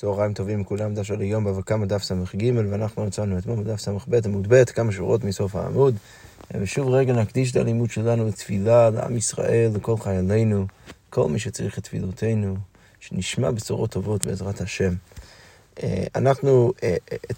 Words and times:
צהריים 0.00 0.32
טובים 0.32 0.60
לכולם, 0.60 0.94
דף 0.94 1.02
של 1.02 1.20
היום 1.20 1.44
בבא 1.44 1.62
קמא 1.62 1.86
דף 1.86 2.02
ס"ג, 2.02 2.52
ואנחנו 2.70 3.06
מצאנו 3.06 3.38
אתמול 3.38 3.64
בדף 3.64 3.80
ס"ב 3.80 4.14
עמוד 4.24 4.46
ב', 4.48 4.64
כמה 4.64 4.92
שורות 4.92 5.24
מסוף 5.24 5.56
העמוד. 5.56 5.96
ושוב 6.60 6.88
רגע 6.88 7.12
נקדיש 7.12 7.50
את 7.50 7.56
הלימוד 7.56 7.90
שלנו 7.90 8.28
לתפילה 8.28 8.90
לעם 8.90 9.16
ישראל, 9.16 9.70
לכל 9.74 9.96
חיילינו, 9.96 10.66
כל 11.10 11.28
מי 11.28 11.38
שצריך 11.38 11.78
את 11.78 11.84
תפילותינו, 11.84 12.56
שנשמע 13.00 13.50
בשורות 13.50 13.90
טובות 13.90 14.26
בעזרת 14.26 14.60
השם. 14.60 14.94
אה, 15.82 16.04
אנחנו 16.16 16.72
אה, 16.82 16.96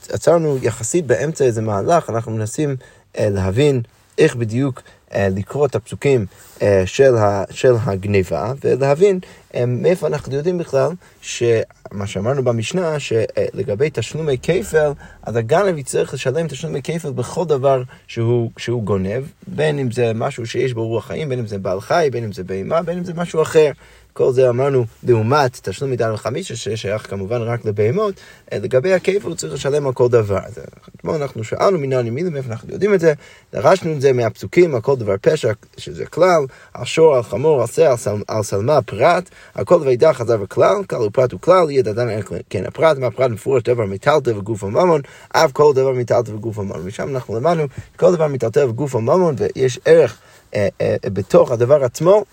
עצרנו 0.08 0.58
יחסית 0.62 1.06
באמצע 1.06 1.44
איזה 1.44 1.62
מהלך, 1.62 2.10
אנחנו 2.10 2.32
מנסים 2.32 2.76
אה, 3.18 3.30
להבין 3.30 3.82
איך 4.20 4.36
בדיוק 4.36 4.82
אה, 5.14 5.28
לקרוא 5.28 5.66
את 5.66 5.74
הפסוקים 5.74 6.26
אה, 6.62 6.82
של, 6.86 7.16
ה, 7.16 7.44
של 7.50 7.74
הגניבה 7.84 8.52
ולהבין 8.64 9.18
אה, 9.54 9.66
מאיפה 9.66 10.06
אנחנו 10.06 10.34
יודעים 10.34 10.58
בכלל 10.58 10.90
שמה 11.20 12.06
שאמרנו 12.06 12.44
במשנה 12.44 13.00
שלגבי 13.00 13.90
תשלומי 13.92 14.38
כפל 14.42 14.92
אז 15.22 15.36
הגנב 15.36 15.78
יצטרך 15.78 16.14
לשלם 16.14 16.48
תשלומי 16.48 16.82
כפל 16.82 17.10
בכל 17.10 17.44
דבר 17.44 17.82
שהוא, 18.06 18.50
שהוא 18.56 18.82
גונב 18.82 19.22
בין 19.46 19.78
אם 19.78 19.90
זה 19.90 20.12
משהו 20.14 20.46
שיש 20.46 20.72
בו 20.72 20.86
רוח 20.86 21.06
חיים, 21.06 21.28
בין 21.28 21.38
אם 21.38 21.46
זה 21.46 21.58
בעל 21.58 21.80
חי, 21.80 22.08
בין 22.12 22.24
אם 22.24 22.32
זה 22.32 22.44
בהמה, 22.44 22.82
בין 22.82 22.98
אם 22.98 23.04
זה 23.04 23.14
משהו 23.14 23.42
אחר 23.42 23.70
כל 24.20 24.32
זה 24.32 24.48
אמרנו 24.48 24.84
לעומת 25.02 25.60
תשלום 25.62 25.90
מדן 25.90 26.12
וחמישה 26.12 26.56
ששייך 26.56 27.10
כמובן 27.10 27.42
רק 27.42 27.64
לבהמות, 27.64 28.14
אה, 28.52 28.58
לגבי 28.58 28.92
הכיף 28.92 29.24
הוא 29.24 29.34
צריך 29.34 29.52
לשלם 29.52 29.86
על 29.86 29.92
כל 29.92 30.08
דבר. 30.08 30.38
אז 30.38 30.58
אתמול 30.96 31.14
אנחנו 31.14 31.44
שאלנו 31.44 31.78
מנהל 31.78 32.06
ימינים, 32.06 32.32
מאיפה 32.32 32.50
אנחנו 32.50 32.72
יודעים 32.72 32.94
את 32.94 33.00
זה, 33.00 33.12
דרשנו 33.52 33.92
את 33.92 34.00
זה 34.00 34.12
מהפסוקים 34.12 34.74
על 34.74 34.80
כל 34.80 34.96
דבר 34.96 35.14
פשע, 35.20 35.52
שזה 35.76 36.06
כלל, 36.06 36.42
על 36.74 36.84
שור, 36.84 37.16
על 37.16 37.22
חמור, 37.22 37.60
על 37.60 37.66
שא, 37.66 37.94
על 38.28 38.42
שלמה, 38.42 38.82
פרט, 38.82 39.30
על 39.54 39.64
כל 39.64 39.80
דבר 39.80 39.90
ידע 39.90 40.12
חזר 40.12 40.36
וכלל, 40.42 40.84
כלל 40.88 41.02
ופרט 41.02 41.34
וכלל, 41.34 41.70
יהיה 41.70 41.82
דדן 41.82 42.08
כן 42.50 42.64
הפרט, 42.66 42.98
מה 42.98 43.10
פרט 43.10 43.30
מפורש 43.30 43.62
דבר 43.62 43.86
מטלטל 43.86 44.38
וגוף 44.38 44.64
הממון, 44.64 45.00
אף 45.28 45.52
כל 45.52 45.72
דבר 45.74 45.92
מטלטל 45.92 46.34
וגוף 46.34 46.58
הממון. 46.58 46.86
משם 46.86 47.08
אנחנו 47.08 47.36
למדנו, 47.36 47.64
כל 47.96 48.12
דבר 48.12 48.28
מטלטל 48.28 48.68
וגוף 48.68 48.94
הממון, 48.94 49.34
ויש 49.38 49.78
ערך 49.84 50.18
אה, 50.54 50.68
אה, 50.80 50.96
בתוך 51.04 51.50
הדבר 51.50 51.84
עצמו. 51.84 52.24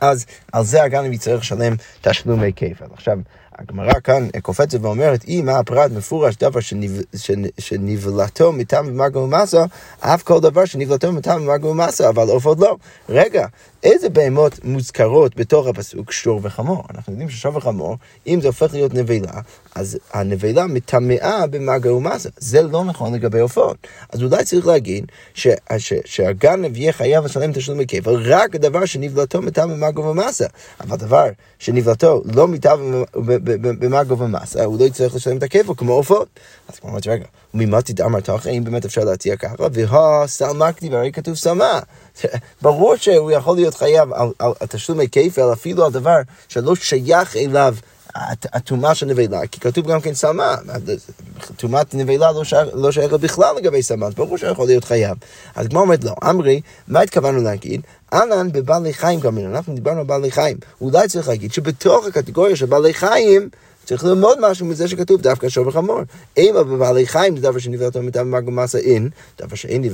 אז 0.00 0.26
על 0.52 0.64
זה 0.64 0.82
הגנב 0.82 1.12
יצטרך 1.12 1.40
לשלם 1.40 1.74
תשלומי 2.00 2.52
כפל. 2.56 2.84
עכשיו, 2.94 3.18
הגמרא 3.60 4.00
כאן 4.04 4.28
קופצת 4.42 4.78
ואומרת, 4.80 5.24
אם 5.28 5.48
הפרט 5.48 5.90
מפורש 5.90 6.36
דבר 6.36 6.60
שנבלתו 7.58 8.52
מטעם 8.52 8.88
ומגו 8.88 9.18
ומסה, 9.18 9.64
אף 10.00 10.22
כל 10.22 10.40
דבר 10.40 10.64
שנבלתו 10.64 11.12
מטעם 11.12 11.48
ומגו 11.48 11.68
ומסה, 11.68 12.08
אבל 12.08 12.28
עופות 12.28 12.58
לא. 12.60 12.76
רגע, 13.08 13.46
איזה 13.82 14.08
בהמות 14.08 14.64
מוזכרות 14.64 15.36
בתוך 15.36 15.66
הפסוק 15.66 16.12
שור 16.12 16.40
וחמור? 16.42 16.84
אנחנו 16.94 17.12
יודעים 17.12 17.30
ששור 17.30 17.56
וחמור, 17.56 17.96
אם 18.26 18.40
זה 18.40 18.46
הופך 18.46 18.72
להיות 18.72 18.94
נבלה, 18.94 19.40
אז 19.74 19.98
הנבלה 20.12 20.66
מטמאה 20.66 21.46
במגה 21.46 21.94
ומסה. 21.94 22.28
זה 22.36 22.62
לא 22.62 22.84
נכון 22.84 23.14
לגבי 23.14 23.40
עופות. 23.40 23.76
אז 24.12 24.22
אולי 24.22 24.44
צריך 24.44 24.66
להגיד 24.66 25.04
ש, 25.34 25.48
ש, 25.78 25.92
שהגנב 26.04 26.76
יהיה 26.76 26.92
חייב 26.92 27.24
לשלם 27.24 27.52
תשלומי 27.52 27.84
כפל 27.88 28.32
רק 28.32 28.56
דבר 28.56 28.84
שנבלתו 28.84 29.42
מטעם 29.42 29.70
במגו 29.70 30.04
ומסה. 30.04 30.46
אבל 30.80 30.96
דבר 30.96 31.26
שנבלתו 31.58 32.22
לא 32.34 32.48
מטעם 32.48 33.04
במגו 33.60 34.18
ומסה, 34.18 34.64
הוא 34.64 34.80
לא 34.80 34.84
יצטרך 34.84 35.14
לשלם 35.14 35.36
את 35.36 35.42
הכפל 35.42 35.72
כמו 35.76 35.92
עופות. 35.92 36.28
אז 36.68 36.78
כמו 36.78 36.90
אומרת, 36.90 37.06
רגע, 37.06 37.24
ממה 37.54 37.82
תדאמר 37.82 38.20
תוכן, 38.20 38.50
אם 38.50 38.64
באמת 38.64 38.84
אפשר 38.84 39.04
להציע 39.04 39.36
ככה, 39.36 39.54
והא 39.72 40.26
סלמה 40.26 40.72
כתיב, 40.72 40.94
הרי 40.94 41.12
כתוב 41.12 41.34
סלמה. 41.34 41.80
ברור 42.62 42.96
שהוא 42.96 43.30
יכול 43.30 43.56
להיות 43.56 43.74
חייב 43.74 44.12
על, 44.12 44.28
על, 44.38 44.52
תשלומי 44.68 45.08
כפל, 45.12 45.52
אפילו 45.52 45.84
על 45.84 45.92
דבר 45.92 46.18
שלא 46.48 46.74
שייך 46.74 47.36
אליו. 47.36 47.74
הטומאה 48.52 48.94
של 48.94 49.06
נבלה, 49.06 49.46
כי 49.46 49.60
כתוב 49.60 49.86
גם 49.86 50.00
כן 50.00 50.14
סלמה, 50.14 50.56
טומאת 51.56 51.94
נבלה 51.94 52.32
לא, 52.32 52.42
לא 52.74 52.92
שייכת 52.92 53.20
בכלל 53.20 53.56
לגבי 53.56 53.82
סלמה, 53.82 54.06
אז 54.06 54.14
ברור 54.14 54.38
שיכול 54.38 54.66
להיות 54.66 54.84
חייב. 54.84 55.16
אז 55.56 55.68
כמו 55.68 55.80
אומרת 55.80 56.04
לו, 56.04 56.14
אמרי, 56.24 56.60
מה 56.88 57.00
התכוונו 57.00 57.42
להגיד? 57.42 57.80
אהלן 58.12 58.52
בבעלי 58.52 58.92
חיים 58.92 59.20
גם 59.20 59.38
אנחנו 59.38 59.74
דיברנו 59.74 60.00
על 60.00 60.06
בעלי 60.06 60.30
חיים. 60.30 60.56
אולי 60.80 61.08
צריך 61.08 61.28
להגיד 61.28 61.52
שבתוך 61.52 62.06
הקטגוריה 62.06 62.56
של 62.56 62.66
בעלי 62.66 62.94
חיים, 62.94 63.48
צריך 63.90 64.04
ללמוד 64.04 64.38
משהו 64.40 64.66
מזה 64.66 64.88
שכתוב 64.88 65.20
דווקא 65.20 65.48
שור 65.48 65.66
וחמור. 65.68 66.00
אימה 66.36 66.62
בבעלי 66.62 67.06
חיים 67.06 67.36
זה 67.36 67.42
דבר 67.42 67.58
שנבלתו 67.58 68.02
מטעם 68.02 68.34
ומגו 68.34 68.46
ומסה 68.46 68.78
אין, 68.78 69.08
דבר 69.40 69.56
שאין 69.56 69.84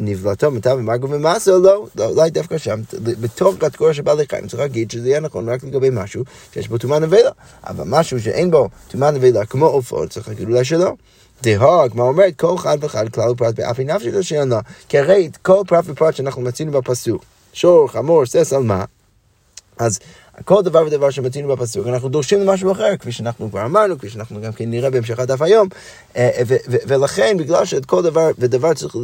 נבלתו 0.00 0.50
מטעם 0.50 0.78
ומגו 0.78 1.10
ומסה 1.10 1.50
לא, 1.50 1.86
לא, 1.96 2.04
אולי 2.04 2.30
דווקא 2.30 2.58
שם, 2.58 2.80
בתוך 3.02 3.56
קטגוריה 3.58 3.94
של 3.94 4.02
בעלי 4.02 4.26
חיים 4.30 4.46
צריך 4.46 4.60
להגיד 4.60 4.90
שזה 4.90 5.08
יהיה 5.08 5.20
נכון 5.20 5.48
רק 5.48 5.64
לגבי 5.64 5.88
משהו 5.92 6.24
שיש 6.54 6.68
בו 6.68 6.78
טומאה 6.78 6.98
נבלה, 6.98 7.30
אבל 7.66 7.84
משהו 7.86 8.20
שאין 8.20 8.50
בו 8.50 8.68
טומאה 8.88 9.10
נבלה 9.10 9.46
כמו 9.46 9.66
עופות 9.66 10.10
צריך 10.10 10.28
להגיד 10.28 10.48
אולי 10.48 10.64
שלא. 10.64 10.92
דהוג, 11.42 11.94
מה 11.94 12.02
אומרת? 12.02 12.36
כל 12.36 12.54
אחד 12.54 12.78
ואחד 12.80 13.08
כלל 13.08 13.30
ופרט 13.30 13.54
באף 13.54 13.78
עיניו 13.78 14.00
של 14.00 14.18
השאלה. 14.18 14.60
כי 14.88 14.98
הרי 14.98 15.30
כל 15.42 15.62
פרט 15.66 15.84
ופרט 15.88 16.14
שאנחנו 16.14 16.42
מצינו 16.42 16.72
בפסוק, 16.72 17.24
שור, 17.52 17.88
חמור, 17.88 18.26
סס 18.26 18.52
על 18.52 18.62
מה, 18.62 18.84
אז 19.78 19.98
כל 20.44 20.62
דבר 20.62 20.84
ודבר 20.86 21.10
שמצינו 21.10 21.48
בפסוק, 21.48 21.86
אנחנו 21.86 22.08
דורשים 22.08 22.40
למשהו 22.40 22.72
אחר, 22.72 22.96
כפי 22.96 23.12
שאנחנו 23.12 23.50
כבר 23.50 23.64
אמרנו, 23.64 23.98
כפי 23.98 24.08
שאנחנו 24.08 24.40
גם 24.40 24.52
כן 24.52 24.70
נראה 24.70 24.90
בהמשך 24.90 25.18
הדף 25.18 25.42
היום, 25.42 25.68
אה, 26.16 26.30
ולכן, 26.66 27.36
בגלל 27.38 27.64
שאת 27.64 27.86
כל 27.86 28.02
דבר 28.02 28.30
ודבר 28.38 28.74
צריך 28.74 28.96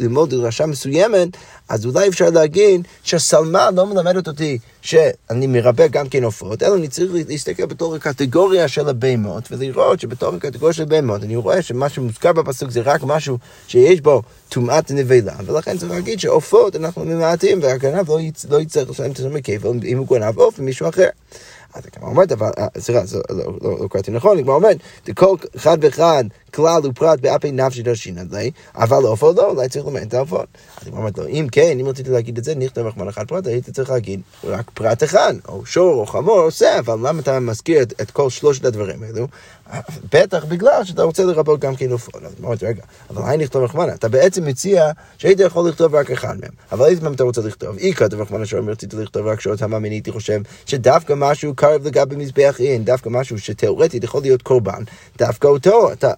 ללמוד 0.00 0.30
דרשה 0.30 0.66
מסוימת, 0.66 1.28
אז 1.68 1.86
אולי 1.86 2.08
אפשר 2.08 2.30
להגיד 2.30 2.86
שהסלמה 3.02 3.70
לא 3.70 3.86
מלמדת 3.86 4.28
אותי 4.28 4.58
שאני 4.82 5.46
מרבה 5.46 5.86
גם 5.86 6.08
כן 6.08 6.24
עופות, 6.24 6.62
אלא 6.62 6.74
אני 6.74 6.88
צריך 6.88 7.12
להסתכל 7.28 7.66
בתור 7.66 7.94
הקטגוריה 7.94 8.68
של 8.68 8.88
הבהמות, 8.88 9.48
ולראות 9.50 10.00
שבתור 10.00 10.34
הקטגוריה 10.34 10.72
של 10.72 10.82
הבהמות, 10.82 11.22
אני 11.22 11.36
רואה 11.36 11.62
שמה 11.62 11.88
שמוזכר 11.88 12.32
בפסוק 12.32 12.70
זה 12.70 12.80
רק 12.80 13.02
משהו 13.02 13.38
שיש 13.68 14.00
בו 14.00 14.22
טומאת 14.48 14.90
נבלה, 14.90 15.34
ולכן 15.46 15.78
צריך 15.78 15.92
להגיד 15.92 16.20
שעופות 16.20 16.76
אנחנו 16.76 17.04
ממעטים, 17.04 17.58
והגנב 17.62 18.10
לא, 18.10 18.20
יצ... 18.20 18.46
לא 18.50 18.60
יצטרך 18.60 18.90
לשלם 18.90 19.10
את 19.10 19.18
השם 19.18 19.40
כיפל 19.40 19.68
אם 19.84 19.98
הוא 19.98 20.06
גנב 20.06 20.38
עוף 20.38 20.58
ממישהו 20.58 20.88
אחר. 20.88 21.08
אז 21.74 21.82
הגמרא 21.92 22.10
אומרת, 22.10 22.32
אבל, 22.32 22.50
אה, 22.58 22.66
סליחה, 22.78 23.00
לא 23.62 23.88
קראתי 23.90 24.10
נכון, 24.10 24.38
הגמרא 24.38 24.54
אומרת, 24.54 24.76
כל 25.14 25.36
אחד 25.56 25.78
ואחד 25.80 26.24
כלל 26.54 26.80
ופרט 26.84 27.20
באפי 27.20 27.52
נפשי 27.52 27.82
דרשינא 27.82 28.22
לי, 28.30 28.50
אבל 28.74 29.02
עופות 29.02 29.36
לא, 29.36 29.50
אולי 29.50 29.68
צריך 29.68 29.86
ללמד 29.86 30.02
את 30.02 30.14
העופות. 30.14 30.46
אז 30.80 30.86
הגמרא 30.86 31.00
אומרת 31.00 31.18
לו, 31.18 31.26
אם 31.26 31.46
כן, 31.52 31.78
אם 31.80 31.88
רציתי 31.88 32.10
להגיד 32.10 32.38
את 32.38 32.44
זה, 32.44 32.54
נכתב 32.54 32.80
רחמן 32.80 33.08
אחד 33.08 33.28
פרט, 33.28 33.46
הייתי 33.46 33.72
צריך 33.72 33.90
להגיד 33.90 34.20
רק 34.44 34.70
פרט 34.74 35.02
אחד, 35.02 35.34
או 35.48 35.66
שור 35.66 36.00
או 36.00 36.06
חמור 36.06 36.40
או 36.40 36.50
שא, 36.50 36.78
אבל 36.78 37.08
למה 37.08 37.20
אתה 37.20 37.40
מזכיר 37.40 37.82
את 37.82 38.10
כל 38.10 38.30
שלושת 38.30 38.64
הדברים 38.64 39.02
האלו? 39.02 39.26
בטח 40.12 40.44
בגלל 40.44 40.84
שאתה 40.84 41.02
רוצה 41.02 41.24
לרבות 41.24 41.60
גם 41.60 41.76
כן 41.76 41.90
עופות. 41.90 42.22
אז 42.24 42.32
אמרתי, 42.40 42.66
רגע, 42.66 42.82
אבל 43.10 43.22
היי 43.24 43.38
נכתוב 43.38 43.62
רחמנה, 43.62 43.94
אתה 43.94 44.08
בעצם 44.08 44.44
מציע 44.44 44.90
שהיית 45.18 45.40
יכול 45.40 45.68
לכתוב 45.68 45.94
רק 45.94 46.10
אחד 46.10 46.34
מהם, 46.40 46.50
אבל 46.72 46.86
איזה 46.86 47.02
מהם 47.02 47.12
אתה 47.12 47.24
רוצה 47.24 47.40
לכתוב? 47.40 47.76
אי 47.78 47.94
כתב 47.94 48.20
רחמנה 48.20 48.46
שאומר 48.46 48.72
רציתי 48.72 48.96
לכתוב 48.96 49.26
רק 49.26 49.40
שעות 49.40 49.62
המאמין, 49.62 49.92
הייתי 49.92 50.12
חושב 50.12 50.40
שדווקא 50.66 51.14
משהו 51.16 51.54
קרב 51.54 51.86
לגבי 51.86 52.16
מזבח 52.16 52.56
אין, 52.60 52.84
דווקא 52.84 53.08
משהו 53.08 53.38
שתאורטית 53.38 54.04
יכול 54.04 54.22
להיות 54.22 54.42
קורבן, 54.42 54.82
דווקא 55.18 55.46
אותו, 55.46 55.92
אתה, 55.92 56.12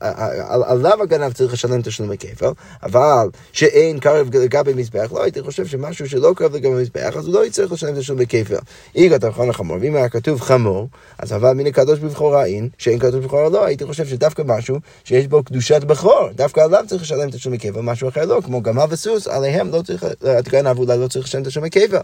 עליו 0.67 1.03
הגנב 1.03 1.33
צריך 1.33 1.53
לשלם 1.53 1.83
תשלומי 1.83 2.19
כפל, 2.19 2.51
אבל 2.83 3.29
שאין 3.53 3.99
קרב 3.99 4.37
לגבי 4.37 4.75
מזבח, 4.75 5.13
לא 5.13 5.23
הייתי 5.23 5.43
חושב 5.43 5.67
שמשהו 5.67 6.09
שלא 6.09 6.33
קרב 6.37 6.55
לגבי 6.55 6.75
מזבח, 6.75 7.17
אז 7.17 7.27
הוא 7.27 7.35
לא 7.35 7.47
יצטרך 7.47 7.73
לשלם 7.73 8.01
תשלומי 8.01 8.27
כפל. 8.27 8.57
אי 8.95 9.11
כתב 9.11 9.27
רחמנה 9.27 9.53
חמור, 9.53 9.77
ואם 9.81 9.97
היה 9.97 10.09
כתוב 10.09 10.41
חמור, 10.41 10.89
אז 11.19 11.33
אבל 11.33 11.53
מן 11.53 11.67
הקדוש 11.67 11.99
בבחורה 11.99 12.45
אין, 12.45 12.69
שאין 12.79 12.99
כתוב 12.99 13.25
בכור 13.45 13.61
לא, 13.61 13.65
הייתי 13.65 13.87
חושב 13.87 14.07
שדווקא 14.07 14.43
משהו 14.47 14.79
שיש 15.05 15.27
בו 15.27 15.43
קדושת 15.45 15.85
בכור, 15.85 16.29
דווקא 16.35 16.61
עליו 16.61 16.85
צריך 16.87 17.03
לשלם 17.03 17.31
תשלומי 17.31 17.59
כפל, 17.59 17.81
משהו 17.81 18.09
אחר 18.09 18.25
לא, 18.25 18.41
כמו 18.45 18.63
גמל 18.63 18.85
וסוס, 18.91 19.29
עליהם 19.29 19.71
לא 19.71 19.83
צריך, 19.83 20.07
הגנב 20.23 20.79
אולי 20.79 20.99
לא 20.99 21.09
צריך 21.09 21.25
לשלם 21.25 21.45
תשלומי 21.45 21.71
כפל. 21.71 21.97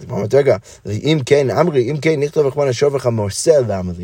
אז 0.00 0.06
הוא 0.08 0.16
אומרת, 0.16 0.34
רגע, 0.34 0.56
אם 0.86 1.18
כן, 1.26 1.50
אמרי, 1.50 1.90
אם 1.90 1.96
כן, 1.96 2.20
נכתוב 2.20 2.46
רחמן 2.46 2.68
השור 2.68 2.94
וחמור, 2.94 3.30
שא 3.30 3.60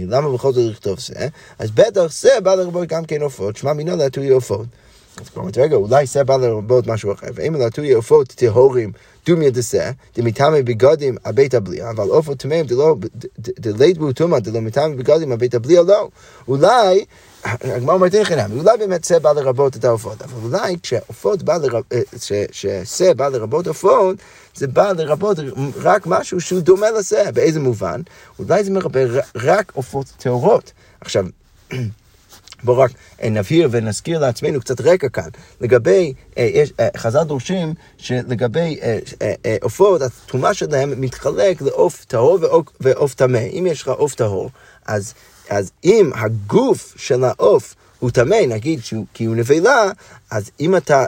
למה 0.09 0.33
בכל 0.35 0.53
זאת 0.53 0.71
לכתוב 0.71 0.99
שא? 0.99 1.27
אז 1.59 1.71
בטח 1.71 2.13
שא 2.13 2.41
בא 2.41 2.55
לרבות 2.55 2.89
גם 2.89 3.05
כן 3.05 3.23
עופות, 3.23 3.57
שמע 3.57 3.73
מינו 3.73 3.97
להטוי 3.97 4.29
עופות. 4.29 4.67
אז 5.21 5.27
הוא 5.35 5.41
אומרת, 5.41 5.59
רגע, 5.59 5.77
אולי 5.77 6.07
שא 6.07 6.23
בא 6.23 6.37
לרבות 6.37 6.87
משהו 6.87 7.13
אחר, 7.13 7.27
ואם 7.35 7.55
להטוי 7.55 7.93
עופות 7.93 8.29
טהורים 8.29 8.93
דומיה 9.27 9.51
דסה, 9.51 9.91
דמיתמי 10.17 10.63
בגדים 10.63 11.17
הבית 11.25 11.55
הבליע, 11.55 11.91
אבל 11.91 12.09
עופות 12.09 12.39
טמאים 12.39 12.67
דלית 13.39 13.99
בו 13.99 14.13
טומאה 14.13 14.41
דלא 14.41 14.61
מיתמי 14.61 14.97
בגדים 14.97 15.33
הבית 15.33 15.55
הבליע 15.55 15.83
לא. 15.83 16.09
אולי, 16.49 17.05
הגמרא 17.45 17.95
אומרת 17.95 18.15
אין 18.15 18.25
חינם, 18.25 18.59
אולי 18.59 18.79
באמת 18.79 19.05
שא 19.05 19.19
בא 19.19 19.33
לרבות 19.33 19.77
את 19.77 19.85
העופות, 19.85 20.23
אבל 20.23 20.33
אולי 20.43 20.77
כשעופות 20.83 21.43
בא 21.43 21.57
לרבות, 21.57 21.95
ששא 22.53 23.13
בא 23.13 23.29
לרבות 23.29 23.67
עופות, 23.67 24.17
זה 24.55 24.67
בא 24.67 24.93
לרבות 24.93 25.37
רק 25.77 26.07
משהו 26.07 26.41
שהוא 26.41 26.61
דומה 26.61 26.91
לזה. 26.91 27.25
באיזה 27.35 27.61
מובן? 27.61 28.01
אולי 28.39 28.65
זה 28.65 28.71
מרבה 28.71 29.01
רק 29.35 29.73
עופות 29.75 30.07
טהורות. 30.19 30.73
עכשיו, 31.01 31.27
בואו 32.65 32.79
רק 32.79 32.91
אה, 33.23 33.29
נבהיר 33.29 33.69
ונזכיר 33.73 34.19
לעצמנו 34.19 34.61
קצת 34.61 34.81
רקע 34.81 35.09
כאן. 35.09 35.29
לגבי, 35.61 36.13
אה, 36.39 36.43
יש, 36.55 36.73
אה, 36.81 36.89
חז"ל 36.97 37.23
דורשים 37.23 37.75
שלגבי 37.99 38.81
עופות, 39.63 40.03
התרומה 40.03 40.55
שלהם 40.55 41.01
מתחלק 41.01 41.63
לעוף 41.63 42.05
טהור 42.05 42.39
ועוף 42.81 43.15
טמא. 43.15 43.39
אם 43.39 43.67
יש 43.71 43.83
לך 43.83 43.89
עוף 43.89 44.15
טהור, 44.15 44.51
אז 44.87 45.15
אז 45.51 45.71
אם 45.85 46.11
הגוף 46.15 46.95
של 46.97 47.25
העוף 47.25 47.75
הוא 47.99 48.11
טמא, 48.11 48.37
נגיד 48.49 48.85
שהוא, 48.85 49.07
כי 49.15 49.25
הוא 49.25 49.37
נבלה, 49.37 49.91
אז 50.31 50.51
אם 50.61 50.77
אתה, 50.77 51.05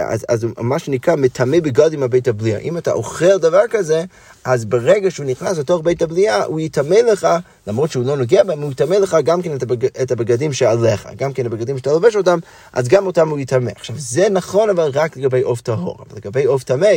אז, 0.00 0.24
אז 0.28 0.46
מה 0.58 0.78
שנקרא 0.78 1.16
מטמא 1.16 1.60
בגד 1.60 1.92
עם 1.92 2.02
הבית 2.02 2.28
הבליעה. 2.28 2.60
אם 2.60 2.78
אתה 2.78 2.92
אוכל 2.92 3.38
דבר 3.38 3.62
כזה, 3.70 4.04
אז 4.44 4.64
ברגע 4.64 5.10
שהוא 5.10 5.26
נכנס 5.26 5.58
לתוך 5.58 5.82
בית 5.84 6.02
הבליעה, 6.02 6.44
הוא 6.44 6.60
יטמא 6.60 6.94
לך, 6.94 7.28
למרות 7.66 7.90
שהוא 7.90 8.04
לא 8.04 8.16
נוגע 8.16 8.42
בהם, 8.42 8.60
הוא 8.60 8.72
יטמא 8.72 8.94
לך 8.94 9.16
גם 9.24 9.42
כן 9.42 9.56
את, 9.56 9.62
הבג, 9.62 9.84
את 9.84 10.10
הבגדים 10.10 10.52
שעליך, 10.52 11.08
גם 11.16 11.32
כן 11.32 11.46
הבגדים 11.46 11.78
שאתה 11.78 11.92
לובש 11.92 12.16
אותם, 12.16 12.38
אז 12.72 12.88
גם 12.88 13.06
אותם 13.06 13.28
הוא 13.28 13.38
יטמא. 13.38 13.70
עכשיו, 13.76 13.96
זה 13.98 14.28
נכון 14.30 14.70
אבל 14.70 14.90
רק 14.94 15.16
לגבי 15.16 15.40
עוף 15.40 15.60
טהור, 15.60 15.96
אבל 15.98 16.16
לגבי 16.16 16.44
עוף 16.44 16.62
טמא, 16.62 16.88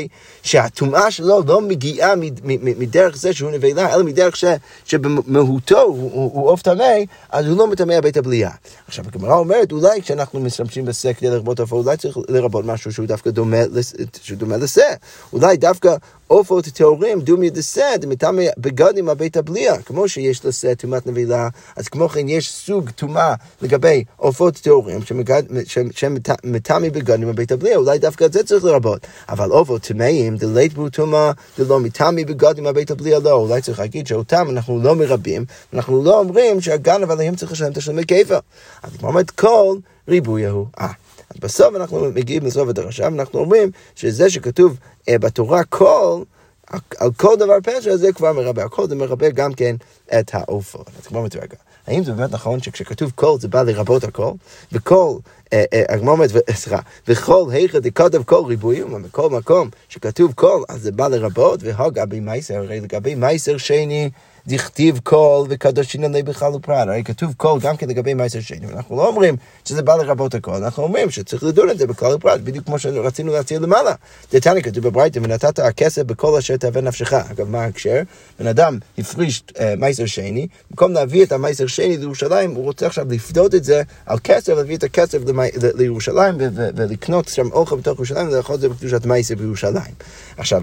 שהטומאה 0.43 1.11
שלו 1.11 1.41
לא 1.45 1.61
מגיעה 1.61 2.13
מדרך 2.43 3.17
זה 3.17 3.33
שהוא 3.33 3.51
נבלה, 3.51 3.93
אלא 3.93 4.03
מדרך 4.03 4.35
ש, 4.35 4.45
שבמהותו 4.85 5.81
הוא 5.81 6.49
עוף 6.49 6.61
טמא, 6.61 6.93
אז 7.29 7.45
הוא 7.45 7.57
לא 7.57 7.67
מטמא 7.67 7.99
בית 7.99 8.17
הבליעה. 8.17 8.51
עכשיו, 8.87 9.05
הגמרא 9.07 9.35
אומרת, 9.35 9.71
אולי 9.71 10.01
כשאנחנו 10.01 10.39
משתמשים 10.39 10.85
בסק 10.85 11.17
כדי 11.17 11.29
לרבות 11.29 11.59
עופות, 11.59 11.85
אולי 11.85 11.97
צריך 11.97 12.17
לרבות 12.29 12.65
משהו 12.65 12.93
שהוא 12.93 13.05
דווקא 13.05 13.29
דומה 13.29 14.57
לשה. 14.57 14.87
אולי 15.33 15.57
דווקא 15.57 15.95
עופות 16.27 16.65
טהורים, 16.65 17.21
דומי 17.21 17.49
דסד, 17.49 18.05
מטמא 18.07 18.43
בגדים 18.57 19.09
הבית 19.09 19.37
הבליע, 19.37 19.81
כמו 19.81 20.07
שיש 20.09 20.45
לשה 20.45 20.75
טומאת 20.75 21.07
נבילה, 21.07 21.49
אז 21.75 21.87
כמו 21.87 22.09
כן 22.09 22.29
יש 22.29 22.51
סוג 22.51 22.89
טומאה 22.89 23.33
לגבי 23.61 24.03
עופות 24.17 24.55
טהורים 24.55 24.99
שמטמא 25.91 26.89
בגדים 26.89 27.29
הבית 27.29 27.51
הבליע, 27.51 27.77
אולי 27.77 27.99
דווקא 27.99 28.23
את 28.23 28.33
זה 28.33 28.43
צריך 28.43 28.63
לרבות. 28.63 29.07
אבל 29.29 29.49
עופות 29.49 29.81
טמאים, 29.81 30.37
דלית 30.37 30.73
בו 30.73 30.89
טומאה, 30.89 31.31
דלא 31.59 31.79
מטמא 31.79 32.23
בגדים 32.23 32.67
הבית 32.67 32.91
הבליע, 32.91 33.19
לא, 33.19 33.31
אולי 33.31 33.61
צריך 33.61 33.79
להגיד 33.79 34.07
שאותם 34.07 34.47
אנחנו 34.49 34.79
לא 34.83 34.95
מרבים, 34.95 35.45
אנחנו 35.73 36.03
לא 36.03 36.19
אומרים 36.19 36.61
שהגנב 36.61 37.11
עליהם 37.11 37.35
צריך 37.35 37.51
לשלם 37.51 37.73
תשלומי 37.73 38.05
כפל. 38.05 38.37
אז 38.83 38.97
כמו 38.99 39.07
אומרת 39.07 39.31
כל 39.31 39.77
ריבוי 40.07 40.45
ההוא. 40.45 40.65
אה. 40.79 40.91
אז 41.29 41.37
בסוף 41.39 41.75
אנחנו 41.75 42.11
מגיעים 42.15 42.45
לסוף 42.45 42.69
הדרשה, 42.69 43.03
ואנחנו 43.03 43.39
אומרים 43.39 43.71
שזה 43.95 44.29
שכתוב 44.29 44.77
אה, 45.09 45.19
בתורה 45.19 45.63
כל, 45.63 46.21
על 46.97 47.09
כל 47.17 47.35
דבר 47.39 47.57
פשע 47.63 47.95
זה 47.95 48.13
כבר 48.13 48.33
מרבה, 48.33 48.63
הכל 48.63 48.87
זה 48.87 48.95
מרבה 48.95 49.29
גם 49.29 49.53
כן 49.53 49.75
את 50.19 50.31
העופות. 50.33 50.89
אז 50.99 51.07
כמו 51.07 51.23
מתרגע. 51.23 51.57
האם 51.87 52.03
זה 52.03 52.11
באמת 52.11 52.31
נכון 52.31 52.59
שכשכתוב 52.59 53.11
כל 53.15 53.37
זה 53.39 53.47
בא 53.47 53.63
לרבות 53.63 54.03
הכל, 54.03 54.31
וכל, 54.71 55.17
אה, 55.53 55.63
אה, 55.73 55.83
הגמר 55.89 56.11
אומרת, 56.11 56.29
סליחה, 56.51 56.79
וכל 57.07 57.45
היכא 57.51 57.79
דכתב 57.79 58.23
כל 58.23 58.43
ריבוי, 58.47 58.83
בכל 58.83 59.29
מקום 59.29 59.69
שכתוב 59.89 60.33
כל, 60.35 60.63
אז 60.69 60.81
זה 60.81 60.91
בא 60.91 61.07
לרבות, 61.07 61.59
והגבי 61.63 62.19
מייסר, 62.19 62.55
הרי 62.55 62.79
לגבי 62.79 63.15
מייסר 63.15 63.57
שני, 63.57 64.09
דכתיב 64.47 64.99
כל 65.03 65.47
וקא 65.49 65.65
דרשינן 65.65 66.03
ליה 66.03 66.23
בכלל 66.23 66.55
ופרט. 66.55 66.87
הרי 66.87 67.03
כתוב 67.03 67.33
כל 67.37 67.59
גם 67.59 67.77
כן 67.77 67.89
לגבי 67.89 68.13
מעשר 68.13 68.39
שני, 68.39 68.67
אנחנו 68.73 68.97
לא 68.97 69.07
אומרים 69.07 69.35
שזה 69.65 69.81
בא 69.81 69.95
לרבות 69.95 70.35
הכל, 70.35 70.63
אנחנו 70.63 70.83
אומרים 70.83 71.09
שצריך 71.09 71.43
לדון 71.43 71.69
את 71.69 71.79
זה 71.79 71.87
בכלל 71.87 72.13
ופרט, 72.13 72.41
בדיוק 72.41 72.65
כמו 72.65 72.79
שרצינו 72.79 73.33
להציע 73.33 73.59
למעלה. 73.59 73.93
דתניא 74.33 74.61
כתוב 74.61 74.87
בברייתא, 74.87 75.19
ונתת 75.23 75.59
הכסף 75.59 76.01
בכל 76.01 76.37
אשר 76.37 76.57
תאווה 76.57 76.87
נפשך. 76.87 77.13
אגב, 77.13 77.49
מה 77.49 77.61
ההקשר? 77.61 78.01
בן 78.39 78.47
אדם 78.47 78.77
הפריש 78.97 79.43
אה, 79.59 79.73
מעשר 79.77 80.05
שני, 80.05 80.47
במקום 80.71 80.91
להביא 80.91 81.23
את 81.23 81.31
המעשר 81.31 81.67
שני 81.67 81.97
לירושלים, 81.97 82.55
הוא 82.55 82.63
רוצה 82.63 82.85
עכשיו 82.85 83.05
לפדות 83.09 83.55
את 83.55 83.63
זה 83.63 83.81
על 84.05 84.17
כסף, 84.23 84.53
להביא 84.53 84.77
את 84.77 84.83
הכסף 84.83 85.19
לירושלים 85.75 86.35
ולקנות 86.75 87.27
שם 87.27 87.51
אוכל 87.51 87.75
בתוך 87.75 87.97
ירושלים 87.97 88.27
ולאכול 88.27 88.55
את 88.55 88.61
זה 88.61 88.69
בקדושת 88.69 89.05
מעשר 89.05 89.35
בירושלים. 89.35 89.93
עכשיו, 90.37 90.61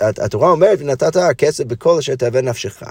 התורה 0.00 0.50
אומרת, 0.50 0.78
ונתת 0.80 1.16
הכסף 1.16 1.64
בכל 1.64 1.98
אשר 1.98 2.14
תאבד 2.14 2.44
נפשך, 2.44 2.82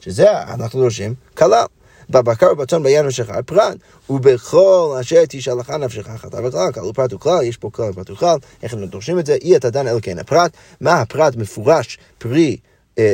שזה 0.00 0.42
אנחנו 0.42 0.80
דורשים 0.80 1.14
כלל. 1.34 1.64
בבקר 2.10 2.52
ובצאן 2.52 2.82
ביין 2.82 3.06
נפשך 3.06 3.30
פרט, 3.46 3.76
ובכל 4.10 4.96
אשר 5.00 5.24
תשאלך 5.28 5.70
נפשך 5.70 6.08
חטא 6.16 6.40
וכלל, 6.44 6.72
כלל 6.72 6.84
ופרט 6.84 7.12
וכלל, 7.12 7.42
יש 7.42 7.56
פה 7.56 7.70
כלל 7.72 7.90
ופרט 7.90 8.10
וכלל, 8.10 8.36
איך 8.62 8.72
הם 8.72 8.86
דורשים 8.86 9.18
את 9.18 9.26
זה? 9.26 9.34
אי 9.34 9.56
אתה 9.56 9.70
דן 9.70 10.00
כן 10.02 10.18
הפרט, 10.18 10.50
מה 10.80 11.00
הפרט 11.00 11.36
מפורש 11.36 11.98
פרי 12.18 12.56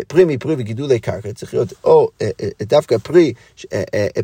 פרי 0.08 0.24
מפרי 0.24 0.54
וגידולי 0.58 0.98
קרקע, 0.98 1.32
צריך 1.32 1.54
להיות 1.54 1.72
או 1.84 2.10
אה, 2.22 2.30
אה, 2.42 2.48
דווקא 2.62 2.98
פרי, 2.98 3.32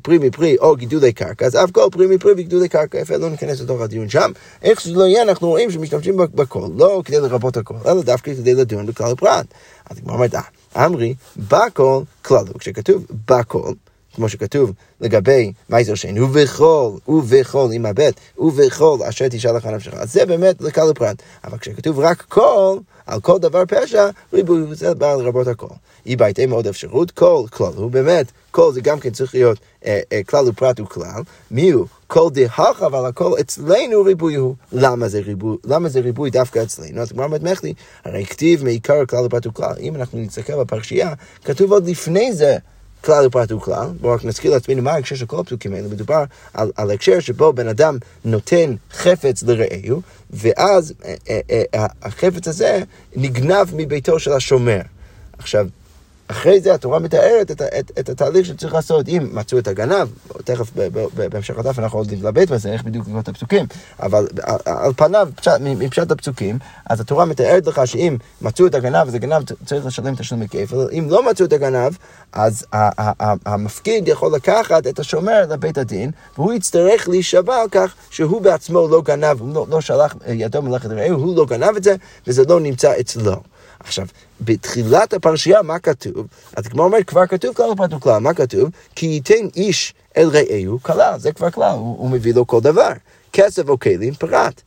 פרי 0.02 0.18
מפרי 0.18 0.56
או 0.58 0.76
גידולי 0.76 1.12
קרקע, 1.12 1.46
אז 1.46 1.56
אף 1.56 1.70
כל 1.70 1.88
פרי 1.92 2.06
מפרי 2.06 2.32
וגידולי 2.32 2.68
קרקע, 2.68 2.98
יפה, 2.98 3.16
לא 3.16 3.30
ניכנס 3.30 3.60
לתוך 3.60 3.80
הדיון 3.80 4.08
שם. 4.08 4.32
איך 4.62 4.80
שזה 4.80 4.98
לא 4.98 5.04
יהיה, 5.04 5.22
אנחנו 5.22 5.48
רואים 5.48 5.70
שמשתמשים 5.70 6.16
בכל, 6.16 6.68
לא 6.76 7.02
כדי 7.04 7.20
לרבות 7.20 7.56
הכל, 7.56 7.74
אלא 7.86 8.02
דווקא 8.02 8.34
כדי 8.34 8.54
לדון 8.54 8.86
בכלל 8.86 9.12
הפרט. 9.12 9.46
אז 9.90 9.98
כמו 9.98 10.12
אומרת, 10.12 10.34
אמרי, 10.76 11.14
בכל 11.36 12.02
כלל, 12.22 12.44
וכשכתוב 12.54 13.06
בכל, 13.28 13.72
כמו 14.18 14.28
שכתוב 14.28 14.72
לגבי 15.00 15.52
מייזר 15.70 15.94
שיין, 15.94 16.22
ובכל, 16.22 16.90
ובכל 17.08 17.68
עם 17.72 17.86
הבט, 17.86 18.14
ובכל 18.38 18.98
אשר 19.08 19.28
תשאל 19.28 19.56
לך 19.56 19.66
נפשך. 19.66 19.94
אז 19.94 20.12
זה 20.12 20.26
באמת 20.26 20.60
לכלל 20.60 20.90
הפרט. 20.90 21.22
אבל 21.44 21.58
כשכתוב 21.58 21.98
רק 21.98 22.22
כל, 22.28 22.78
על 23.06 23.20
כל 23.20 23.38
דבר 23.38 23.62
פשע, 23.68 24.08
ריבוי 24.32 24.60
זה 24.74 24.94
בא 24.94 25.14
לרבות 25.14 25.46
הכל. 25.46 25.74
אי 26.06 26.16
בהתאם 26.16 26.50
מאוד 26.50 26.66
אפשרות, 26.66 27.10
כל 27.10 27.42
כלל 27.50 27.72
הוא 27.76 27.90
באמת, 27.90 28.26
כל 28.50 28.72
זה 28.72 28.80
גם 28.80 29.00
כן 29.00 29.10
צריך 29.10 29.34
להיות 29.34 29.58
אה, 29.86 30.00
אה, 30.12 30.20
כלל 30.26 30.48
ופרט 30.48 30.80
וכלל. 30.80 31.22
מי 31.50 31.70
הוא? 31.70 31.86
כל 32.06 32.28
דהך, 32.32 32.82
אבל 32.82 33.06
הכל 33.06 33.32
אצלנו 33.40 34.02
ריבוי 34.04 34.34
הוא. 34.34 34.54
למה 34.72 35.08
זה 35.08 35.20
ריבוי? 35.20 35.56
למה 35.64 35.88
זה 35.88 36.00
ריבוי 36.00 36.30
דווקא 36.30 36.62
אצלנו? 36.62 37.00
אז 37.00 37.12
הגמרא 37.12 37.28
מדמך 37.28 37.64
לי, 37.64 37.74
הרי 38.04 38.24
כתיב 38.24 38.64
מעיקר 38.64 39.06
כלל 39.06 39.24
ופרט 39.26 39.46
וכלל. 39.46 39.74
אם 39.80 39.96
אנחנו 39.96 40.18
נסתכל 40.18 40.60
בפרשייה, 40.60 41.14
כתוב 41.44 41.72
עוד 41.72 41.86
לפני 41.86 42.32
זה. 42.32 42.56
כלל 43.04 43.26
ופרט 43.26 43.50
הוא 43.50 43.60
כלל, 43.60 43.86
בואו 44.00 44.14
רק 44.14 44.24
נזכיר 44.24 44.50
לעצמנו 44.50 44.82
מה 44.82 44.92
ההקשר 44.92 45.16
של 45.16 45.26
כל 45.26 45.40
הפסוקים 45.40 45.74
האלה, 45.74 45.88
מדובר 45.88 46.24
על, 46.54 46.70
על 46.76 46.90
הקשר 46.90 47.20
שבו 47.20 47.52
בן 47.52 47.68
אדם 47.68 47.98
נותן 48.24 48.74
חפץ 48.92 49.42
לרעהו, 49.42 50.02
ואז 50.30 50.94
אה, 51.04 51.14
אה, 51.30 51.62
אה, 51.74 51.86
החפץ 52.02 52.48
הזה 52.48 52.82
נגנב 53.16 53.66
מביתו 53.76 54.18
של 54.18 54.32
השומר. 54.32 54.80
עכשיו, 55.38 55.66
אחרי 56.28 56.60
זה 56.60 56.74
התורה 56.74 56.98
מתארת 56.98 57.50
את, 57.50 57.62
את, 57.62 57.92
את 57.98 58.08
התהליך 58.08 58.46
שצריך 58.46 58.74
לעשות. 58.74 59.08
אם 59.08 59.28
מצאו 59.32 59.58
את 59.58 59.68
הגנב, 59.68 60.08
תכף 60.44 60.70
בהמשך 61.30 61.58
הדף 61.58 61.78
אנחנו 61.78 61.98
עוד 61.98 62.12
נתלבט 62.12 62.48
בזה, 62.48 62.72
איך 62.72 62.82
בדיוק 62.82 63.06
לקרוא 63.06 63.20
את 63.20 63.28
הפסוקים, 63.28 63.66
אבל 64.02 64.26
על, 64.42 64.56
על 64.64 64.92
פניו, 64.96 65.28
פשט, 65.36 65.52
מפשט 65.60 66.10
הפסוקים, 66.10 66.58
אז 66.90 67.00
התורה 67.00 67.24
מתארת 67.24 67.66
לך 67.66 67.80
שאם 67.84 68.16
מצאו 68.42 68.66
את 68.66 68.74
הגנב, 68.74 69.08
אז 69.08 69.14
הגנב 69.14 69.42
צריך 69.66 69.86
לשלם 69.86 70.14
תשלומי 70.14 70.48
כפל, 70.48 70.88
אם 70.92 71.06
לא 71.10 71.30
מצאו 71.30 71.46
את 71.46 71.52
הגנב, 71.52 71.92
אז 72.32 72.66
המפקיד 73.46 74.08
יכול 74.08 74.34
לקחת 74.34 74.86
את 74.86 74.98
השומר 74.98 75.42
לבית 75.50 75.78
הדין, 75.78 76.10
והוא 76.38 76.52
יצטרך 76.52 77.08
להישבע 77.08 77.56
על 77.56 77.68
כך 77.70 77.94
שהוא 78.10 78.42
בעצמו 78.42 78.88
לא 78.88 79.02
גנב, 79.02 79.40
הוא 79.40 79.54
לא, 79.54 79.66
לא 79.70 79.80
שלח 79.80 80.14
ידו 80.26 80.62
מלאכת 80.62 80.90
רעהו, 80.90 81.20
הוא 81.20 81.36
לא 81.36 81.46
גנב 81.46 81.76
את 81.76 81.84
זה, 81.84 81.96
וזה 82.26 82.42
לא 82.48 82.60
נמצא 82.60 82.92
אצלו. 83.00 83.36
עכשיו, 83.80 84.06
בתחילת 84.40 85.12
הפרשייה, 85.12 85.62
מה 85.62 85.78
כתוב? 85.78 86.26
אז 86.56 86.66
כמו 86.66 86.82
אומר, 86.82 86.98
כבר 87.06 87.26
כתוב 87.26 87.54
כלל 87.54 87.70
ופרט 87.70 87.92
וכלל, 87.92 88.18
מה 88.18 88.34
כתוב? 88.34 88.70
כי 88.94 89.06
ייתן 89.06 89.48
איש 89.56 89.94
אל 90.16 90.28
רעהו 90.28 90.82
כלל, 90.82 91.18
זה 91.18 91.32
כבר 91.32 91.50
כלל, 91.50 91.72
הוא, 91.72 91.98
הוא 91.98 92.10
מביא 92.10 92.34
לו 92.34 92.46
כל 92.46 92.60
דבר. 92.60 92.92
כסף 93.32 93.68
או 93.68 93.78
כלים, 93.78 94.14
פרט. 94.14 94.62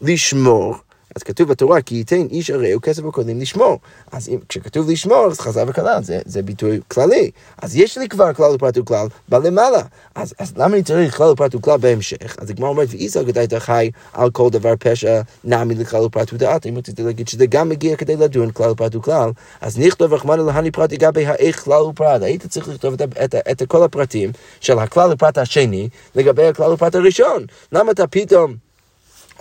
לשמור 0.00 0.74
אז 1.16 1.22
כתוב 1.22 1.48
בתורה, 1.48 1.82
כי 1.82 1.94
ייתן 1.94 2.26
איש 2.30 2.50
הרעהו 2.50 2.80
כסף 2.82 3.04
וקודים 3.04 3.40
לשמור. 3.40 3.78
אז 4.12 4.28
אם, 4.28 4.38
כשכתוב 4.48 4.90
לשמור, 4.90 5.26
אז 5.26 5.40
חזר 5.40 5.64
וכלל, 5.68 6.02
זה, 6.02 6.20
זה 6.24 6.42
ביטוי 6.42 6.80
כללי. 6.88 7.30
אז 7.62 7.76
יש 7.76 7.98
לי 7.98 8.08
כבר 8.08 8.32
כלל 8.32 8.54
ופרט 8.54 8.78
וכלל 8.78 9.06
בלמעלה. 9.28 9.82
אז, 10.14 10.34
אז 10.38 10.52
למה 10.56 10.74
אני 10.74 10.82
צריך 10.82 11.16
כלל 11.16 11.28
ופרט 11.28 11.54
וכלל 11.54 11.76
בהמשך? 11.76 12.36
אז 12.38 12.50
הגמרא 12.50 12.68
אומרת, 12.68 12.88
ואיסא 12.90 13.22
גדית 13.22 13.54
חי 13.54 13.90
על 14.12 14.30
כל 14.30 14.50
דבר 14.50 14.72
פשע, 14.78 15.20
נעמי 15.44 15.74
לכלל 15.74 16.02
ופרט 16.02 16.32
ודעת. 16.32 16.66
אם 16.66 16.78
רציתי 16.78 17.02
להגיד 17.02 17.28
שזה 17.28 17.46
גם 17.46 17.68
מגיע 17.68 17.96
כדי 17.96 18.16
לדון 18.16 18.50
כלל 18.50 18.70
ופרט 18.70 18.94
וכלל, 18.94 19.30
אז 19.60 19.78
נכתוב 19.78 20.12
רחמנא 20.12 20.42
להני 20.42 20.70
פרט 20.70 20.92
לגבי 20.92 21.26
האיך 21.26 21.64
כלל 21.64 21.82
ופרט. 21.82 22.22
היית 22.22 22.46
צריך 22.46 22.68
לכתוב 22.68 22.94
את, 22.94 23.02
את, 23.02 23.34
את, 23.34 23.62
את 23.62 23.68
כל 23.68 23.82
הפרטים 23.82 24.30
של 24.60 24.78
הכלל 24.78 25.12
ופרט 25.12 25.38
השני 25.38 25.88
לגבי 26.14 26.46
הכלל 26.46 26.72
ופרט 26.72 26.94
הראשון. 26.94 27.44
למה 27.72 27.92
אתה 27.92 28.06
פתאום... 28.06 28.69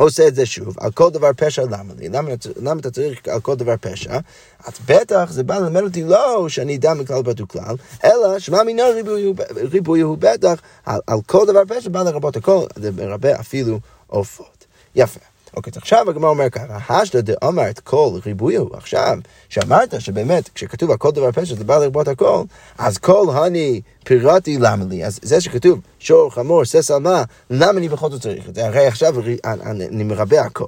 עושה 0.03 0.27
את 0.27 0.35
זה 0.35 0.45
שוב, 0.45 0.75
על 0.79 0.91
כל 0.91 1.09
דבר 1.09 1.29
פשע 1.37 1.63
למה 1.63 1.93
לי? 1.97 2.09
למה, 2.09 2.29
למה 2.61 2.79
אתה 2.79 2.91
צריך 2.91 3.27
על 3.27 3.39
כל 3.39 3.55
דבר 3.55 3.75
פשע? 3.81 4.19
אז 4.65 4.73
בטח 4.85 5.31
זה 5.31 5.43
בא 5.43 5.57
ללמד 5.57 5.81
אותי 5.81 6.03
לא 6.03 6.49
שאני 6.49 6.75
אדע 6.75 6.93
מכלל 6.93 7.23
פרט 7.23 7.41
וכלל, 7.41 7.75
אלא 8.03 8.39
שמע 8.39 8.63
מינו 8.63 8.83
ריבוי, 8.95 9.33
ריבוי 9.71 10.01
הוא 10.01 10.17
בטח, 10.19 10.61
על, 10.85 10.99
על 11.07 11.17
כל 11.25 11.45
דבר 11.45 11.61
פשע 11.67 11.89
בא 11.89 12.03
לרבות 12.03 12.37
הכל, 12.37 12.65
זה 12.75 12.91
מרבה 12.91 13.39
אפילו 13.39 13.79
עופות. 14.07 14.65
יפה. 14.95 15.28
אוקיי, 15.53 15.71
אז 15.71 15.77
עכשיו 15.77 16.09
הגמרא 16.09 16.29
אומר 16.29 16.49
ככה, 16.49 16.77
השתא 16.89 17.21
דאמרת 17.21 17.79
כל 17.79 18.09
ריבויו, 18.25 18.65
עכשיו, 18.73 19.17
שאמרת 19.49 20.01
שבאמת, 20.01 20.49
כשכתוב 20.55 20.91
על 20.91 20.97
כל 20.97 21.11
דבר 21.11 21.31
פשע 21.31 21.55
זה 21.55 21.63
בא 21.63 21.77
לרבות 21.77 22.07
הכל, 22.07 22.43
אז 22.77 22.97
כל 22.97 23.25
הני 23.33 23.81
פירטי 24.03 24.57
למה 24.57 24.85
לי, 24.89 25.05
אז 25.05 25.19
זה 25.21 25.41
שכתוב 25.41 25.79
שור, 25.99 26.33
חמור, 26.33 26.65
סס 26.65 26.91
על 26.91 26.99
מה, 26.99 27.23
למה 27.49 27.79
אני 27.79 27.89
בכל 27.89 28.11
זאת 28.11 28.21
צריך 28.21 28.49
את 28.49 28.55
זה? 28.55 28.65
הרי 28.65 28.87
עכשיו 28.87 29.15
אני 29.43 30.03
מרבה 30.03 30.41
הכל. 30.41 30.65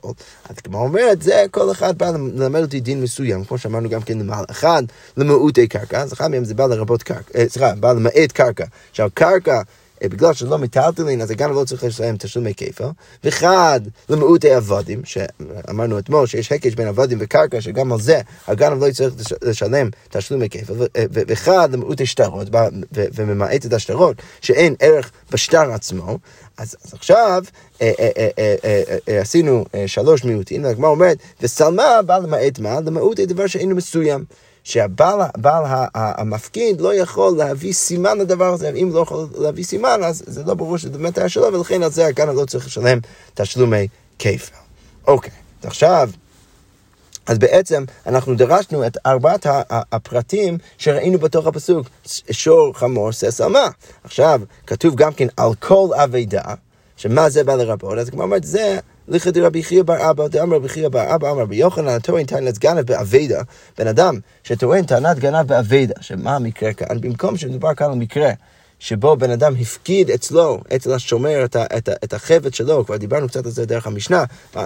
אז 0.49 0.55
כמו 0.55 0.77
אומרת, 0.77 1.21
זה 1.21 1.45
כל 1.51 1.71
אחד 1.71 1.97
בא 1.97 2.11
ללמד 2.35 2.61
אותי 2.61 2.79
דין 2.79 3.01
מסוים, 3.01 3.43
כמו 3.43 3.57
שאמרנו 3.57 3.89
גם 3.89 4.01
כן 4.01 4.19
למעלה. 4.19 4.45
אחד, 4.51 4.83
למעוטי 5.17 5.67
קרקע, 5.67 6.01
אז 6.01 6.13
אחד 6.13 6.27
מהם 6.27 6.43
זה 6.43 6.53
בא 6.53 6.65
לרבות 6.65 7.03
קרקע, 7.03 7.39
אה, 7.39 7.45
סליחה, 7.49 7.75
בא 7.75 7.91
למעט 7.91 8.31
קרקע. 8.33 8.65
עכשיו, 8.91 9.09
קרקע... 9.13 9.61
אה, 10.03 10.09
בגלל 10.09 10.33
שלא 10.33 10.57
מטלטלין, 10.57 11.21
אז 11.21 11.31
הגנב 11.31 11.51
לא 11.51 11.63
צריך 11.65 11.83
לשלם 11.83 12.17
תשלומי 12.17 12.53
כפל. 12.57 12.87
ואחד, 13.23 13.81
למעוטי 14.09 14.51
עבדים, 14.51 15.01
שאמרנו 15.05 15.99
אתמול 15.99 16.27
שיש 16.27 16.51
הקש 16.51 16.75
בין 16.75 16.87
עבדים 16.87 17.17
וקרקע, 17.21 17.61
שגם 17.61 17.91
על 17.91 18.01
זה 18.01 18.21
הגנב 18.47 18.83
לא 18.83 18.87
יצטרך 18.89 19.13
לשלם 19.41 19.89
תשלומי 20.09 20.49
כפל. 20.49 20.73
ואחד, 20.95 21.69
למעוטי 21.73 22.05
שטרות, 22.05 22.47
וממעט 22.93 23.65
את 23.65 23.73
השטרות, 23.73 24.21
שאין 24.41 24.75
ערך 24.79 25.11
בשטר 25.31 25.71
עצמו. 25.71 26.17
אז, 26.57 26.75
אז 26.85 26.93
עכשיו 26.93 27.43
אה, 27.81 27.91
אה, 27.99 28.29
אה, 29.07 29.21
עשינו 29.21 29.65
שלוש 29.87 30.23
מיעוטים, 30.23 30.63
והגמרא 30.63 30.89
אומרת, 30.89 31.17
וסלמה 31.41 32.01
בא 32.05 32.17
למעט 32.17 32.59
מה? 32.59 32.79
למעוט 32.85 33.19
דבר 33.19 33.47
שאינו 33.47 33.75
מסוים. 33.75 34.25
שהבעל 34.63 35.63
המפקיד 35.95 36.81
לא 36.81 36.93
יכול 36.93 37.37
להביא 37.37 37.73
סימן 37.73 38.17
לדבר 38.17 38.53
הזה, 38.53 38.69
אם 38.69 38.89
לא 38.93 38.99
יכול 38.99 39.27
להביא 39.37 39.63
סימן, 39.63 40.03
אז 40.03 40.23
זה 40.27 40.43
לא 40.43 40.53
ברור 40.53 40.77
שזה 40.77 40.89
באמת 40.89 41.17
היה 41.17 41.29
שלו, 41.29 41.53
ולכן 41.53 41.83
על 41.83 41.91
זה 41.91 42.05
הגנה 42.05 42.31
לא 42.31 42.45
צריך 42.45 42.65
לשלם 42.65 42.99
תשלומי 43.33 43.87
כפל. 44.19 44.55
אוקיי, 45.07 45.31
עכשיו... 45.63 46.09
אז 47.25 47.39
בעצם 47.39 47.83
אנחנו 48.05 48.35
דרשנו 48.35 48.87
את 48.87 48.97
ארבעת 49.05 49.45
הפרטים 49.69 50.57
שראינו 50.77 51.17
בתוך 51.17 51.47
הפסוק, 51.47 51.87
שור, 52.31 52.73
חמור, 52.75 53.11
סס, 53.11 53.41
על 53.41 53.51
מה. 53.51 53.67
עכשיו, 54.03 54.41
כתוב 54.67 54.95
גם 54.95 55.13
כן 55.13 55.27
על 55.37 55.55
כל 55.59 55.87
אבידה, 56.03 56.41
שמה 56.97 57.29
זה 57.29 57.43
בא 57.43 57.55
לרבות, 57.55 57.97
אז 57.97 58.09
כמו 58.09 58.23
אומרת, 58.23 58.43
זה 58.43 58.79
לכי 59.07 59.31
דרבי 59.31 59.63
חייא 59.63 59.83
בר 59.83 60.09
אבא, 60.09 60.27
דאמר 60.27 60.55
רבי 60.55 60.69
חייא 60.69 60.89
בר 60.89 61.15
אבא, 61.15 61.31
אמר 61.31 61.41
רבי 61.41 61.55
יוחנן, 61.55 61.87
הטוען 61.87 62.25
טענת 62.25 62.57
גנב 62.57 62.81
באביידה, 62.81 63.41
בן 63.77 63.87
אדם 63.87 64.19
שטוען 64.43 64.85
טענת 64.85 65.19
גנב 65.19 65.47
באביידה, 65.47 65.93
שמה 66.01 66.35
המקרה 66.35 66.73
כאן? 66.73 67.01
במקום 67.01 67.37
שמדובר 67.37 67.73
כאן 67.73 67.91
על 67.91 67.97
מקרה 67.97 68.31
שבו 68.79 69.17
בן 69.17 69.31
אדם 69.31 69.53
הפקיד 69.61 70.11
אצלו, 70.11 70.59
אצל 70.75 70.93
השומר, 70.93 71.45
את, 71.45 71.55
את, 71.55 71.89
את 72.03 72.13
החפץ 72.13 72.55
שלו, 72.55 72.85
כבר 72.85 72.97
דיברנו 72.97 73.27
קצת 73.27 73.45
על 73.45 73.51
זה 73.51 73.65
דרך 73.65 73.87
המשנה, 73.87 74.23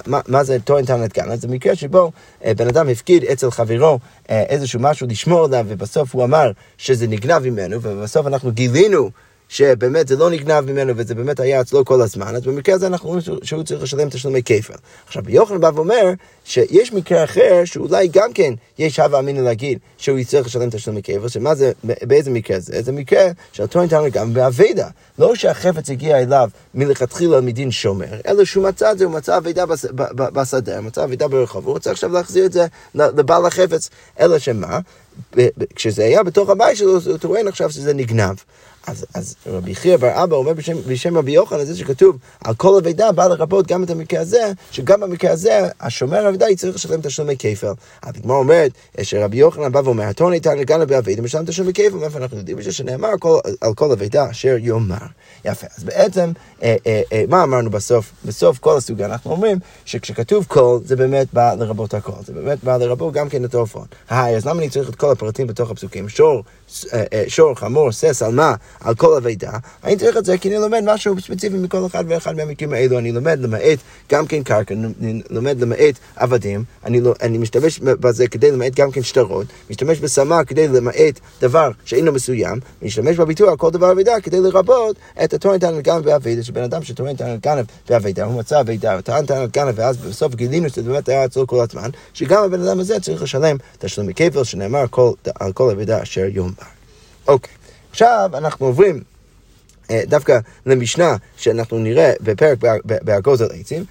מה, 0.08 0.20
מה 0.28 0.44
זה 0.44 0.58
טוען 0.64 0.86
טענת 0.86 1.14
גנב? 1.14 1.36
זה 1.36 1.48
מקרה 1.48 1.76
שבו 1.76 2.12
אה, 2.46 2.54
בן 2.54 2.68
אדם 2.68 2.90
הפקיד 2.90 3.24
אצל 3.24 3.52
חברו 3.52 4.00
אה, 4.30 4.44
איזשהו 4.44 4.80
משהו 4.80 5.08
לשמור 5.08 5.46
עליו, 5.46 5.66
ובסוף 5.68 6.16
הוא 6.16 6.24
אמר 6.24 6.52
שזה 6.78 7.08
נגנב 7.08 7.50
ממנו, 7.50 7.78
ובסוף 7.82 8.28
אנחנו 8.28 8.52
גילינו 8.52 9.10
שבאמת 9.50 10.08
זה 10.08 10.16
לא 10.16 10.30
נגנב 10.30 10.72
ממנו 10.72 10.94
וזה 10.96 11.16
באמת 11.16 11.40
היה 11.40 11.62
אצלו 11.62 11.86
כל 11.86 12.02
הזמן, 12.02 12.36
אז 12.36 12.44
במקרה 12.44 12.76
הזה 12.76 12.88
אנחנו 12.88 13.10
רואים 13.10 13.22
שהוא 13.44 13.64
צריך 13.64 13.84
לשלם 13.84 14.10
תשלומי 14.10 14.44
כפל. 14.44 14.74
עכשיו, 15.08 15.24
יוחנן 15.28 15.60
בא 15.60 15.72
ואומר 15.76 16.14
שיש 16.46 16.94
מקרה 16.94 17.24
אחר 17.24 17.62
שאולי 17.66 18.08
גם 18.08 18.34
כן 18.34 18.54
יש 18.80 19.00
הווה 19.00 19.20
אמינא 19.20 19.40
להגיד 19.40 19.80
שהוא 19.98 20.20
יצטרך 20.20 20.46
לשלם 20.46 20.70
תשלומי 20.70 21.04
כפל, 21.04 21.28
שמה 21.28 21.56
זה, 21.56 21.72
באיזה 21.84 22.32
מקרה 22.32 22.60
זה? 22.60 22.82
זה 22.82 22.92
מקרה 22.92 23.28
שאותו 23.52 23.82
ניתן 23.82 24.10
גם 24.12 24.34
באבדה. 24.34 24.88
לא 25.20 25.36
שהחפץ 25.36 25.90
הגיע 25.90 26.20
אליו 26.20 26.50
מלכתחילה 26.74 27.42
מדין 27.42 27.72
שומר, 27.72 28.20
אלא 28.28 28.46
שהוא 28.46 28.64
מצא 28.64 28.92
את 28.92 28.98
זה, 28.98 29.06
הוא 29.06 29.14
מצא 29.14 29.38
אבדה 29.38 29.66
בשדה, 30.16 30.82
מצא 30.82 31.04
אבדה 31.04 31.28
ברחוב, 31.28 31.66
הוא 31.66 31.74
רוצה 31.74 31.92
עכשיו 31.92 32.12
להחזיר 32.12 32.46
את 32.46 32.52
זה 32.54 32.66
לבעל 32.96 33.46
החפץ, 33.46 33.90
אלא 34.20 34.40
שמה? 34.40 34.80
כשזה 35.76 36.04
היה 36.04 36.24
בתוך 36.24 36.50
הבית 36.50 36.78
שלו, 36.78 37.00
הוא 37.06 37.18
טוען 37.18 37.48
עכשיו 37.48 37.72
שזה 37.72 37.94
נגנב. 37.94 38.36
אז, 38.88 39.06
אז 39.14 39.36
רבי 39.48 39.76
חייא 39.76 39.98
בר 39.98 40.24
אבא 40.24 40.36
אומר 40.36 40.54
בשם, 40.54 40.78
בשם 40.88 41.18
רבי 41.18 41.32
יוחנן, 41.32 41.66
זה 41.66 41.78
שכתוב 41.78 42.18
על 42.44 42.56
כל 42.56 42.78
אבידה 42.78 43.12
בא 43.12 43.28
לרבות 43.28 43.68
גם 43.68 43.84
את 43.84 43.90
המקרה 43.90 44.22
הזה, 44.22 44.52
שגם 44.72 45.00
במקרה 45.00 45.32
הזה 45.32 45.62
השומר 45.80 46.30
אבידה 46.30 46.50
יצטרך 46.50 46.76
לשלם 46.76 47.02
תשלומי 47.02 47.36
כפל. 47.40 47.74
אז 48.02 48.14
הגמרא 48.16 48.38
אומרת 48.38 48.72
שרבי 49.02 49.38
יוחנן 49.38 49.72
בא 49.72 49.80
ואומר, 49.80 50.04
התור 50.04 50.30
ניתן 50.30 50.58
לגן 50.58 50.86
באבידה 50.86 51.22
משלם 51.22 51.46
תשלומי 51.46 51.74
כפל, 51.74 51.96
מאיפה 51.96 52.20
אנחנו 52.20 52.38
יודעים? 52.38 52.62
שנאמר 52.62 53.10
על 53.62 53.74
כל 53.74 53.92
אבידה 53.92 54.30
אשר 54.32 54.56
יאמר. 54.60 54.96
יפה, 55.46 55.68
אז 55.78 55.84
בעצם, 55.84 56.32
אה, 56.64 56.76
אה, 56.88 57.02
אה, 57.14 57.24
מה 57.30 57.44
אמרנו 57.44 57.70
בסוף? 57.70 58.12
בסוף 58.26 58.60
כל 58.60 58.78
הסוגיה 58.78 59.06
אנחנו 59.06 59.32
אומרים 59.32 59.58
שכשכתוב 59.86 60.46
כל, 60.48 60.80
זה 60.86 60.96
באמת 60.96 61.28
בא 61.34 61.54
לרבות 61.54 61.94
הכל, 61.94 62.12
זה 62.26 62.34
באמת 62.34 62.64
בא 62.64 62.78
לרבות 62.78 63.14
גם 63.14 63.30
כן 63.30 63.46
את. 63.46 63.56
היי, 64.10 64.36
אז 64.36 64.46
למה 64.46 64.60
אני 64.60 64.70
צריך 64.70 64.90
את 64.90 64.96
כל 64.96 65.12
הפרטים 65.12 65.48
בתוך 65.48 65.72
הפסוקים? 65.72 66.10
שור, 66.10 66.44
אה, 66.94 67.04
אה, 67.14 67.24
שור, 67.28 67.54
חמור, 67.56 67.92
סס, 67.92 68.22
על 68.22 68.32
מה? 68.32 68.56
על 68.80 68.96
כל 68.96 69.18
אבידה, 69.18 69.52
אני 69.84 69.98
צריך 69.98 70.18
את 70.18 70.26
זה 70.26 70.38
כי 70.38 70.50
אני 70.50 70.58
לומד 70.58 70.82
משהו 70.86 71.22
ספציפי 71.22 71.58
מכל 71.58 71.86
אחד 71.86 72.04
ואחד 72.08 72.36
מהמקרים 72.36 72.74
האלו. 72.74 73.00
אני 73.00 73.12
לומד 73.12 73.40
למעט 73.40 73.80
גם 74.12 74.28
כן 74.28 74.44
קרקע, 74.44 74.76
אני 75.02 75.22
לומד 75.30 75.62
למעט 75.62 75.96
עבדים, 76.16 76.64
אני, 76.86 77.02
לא, 77.02 77.14
אני 77.22 77.38
משתמש 77.38 77.80
בזה 77.80 78.28
כדי 78.28 78.52
למעט 78.52 78.76
גם 78.76 78.92
כן 78.92 79.04
שטרות, 79.04 79.48
משתמש 79.70 80.00
בסמה 80.00 80.44
כדי 80.44 80.68
למעט 80.68 81.20
דבר 81.42 81.72
שאינו 81.86 82.12
מסוים, 82.12 82.60
משתמש 82.82 83.18
בביטוי 83.18 83.50
על 83.50 83.58
כל 83.58 83.72
דבר 83.72 83.92
אבידה 83.92 84.22
כדי 84.24 84.40
לרבות 84.40 84.96
את 85.24 85.34
הטוען 85.34 85.60
טענת 85.60 85.84
גנב 85.84 86.06
באבידה, 86.06 86.44
שבן 86.44 86.64
אדם 86.64 86.84
שטוען 86.84 87.16
טענת 87.16 87.42
גנב 87.42 87.66
באבידה, 87.90 88.26
הוא 88.26 88.40
מצא 88.40 88.60
אבידה, 88.60 88.94
הוא 88.94 89.02
טען 89.02 89.26
טענת 89.26 89.52
גנב, 89.52 89.74
ואז 89.76 89.98
בסוף 89.98 90.36
גילינו 90.36 90.70
שזה 90.70 90.84
באמת 90.84 91.10
היה 91.10 91.26
אצלו 91.26 91.48
כל 91.48 91.64
הזמן, 91.70 91.90
שגם 92.14 92.44
הבן 92.44 92.62
אדם 92.62 92.80
הזה 92.80 93.00
צריך 93.00 93.22
לשלם 93.22 93.58
תשלומי 93.80 94.14
כפל 94.14 94.44
שנאמר 94.44 94.86
כל, 94.90 95.12
על 95.40 95.54
כל 95.54 95.70
אבידה 95.70 96.04
אשר 96.04 96.26
יאמר. 96.34 96.50
אוקיי. 97.28 97.65
עכשיו 97.96 98.30
אנחנו 98.34 98.66
עוברים 98.66 99.04
אה, 99.92 100.02
דווקא 100.08 100.40
למשנה 100.66 101.16
שאנחנו 101.38 101.80
נראה 101.80 102.14
בפרק 102.22 102.58
באגוז 102.84 103.42
על 103.42 103.50
עצים, 103.60 103.86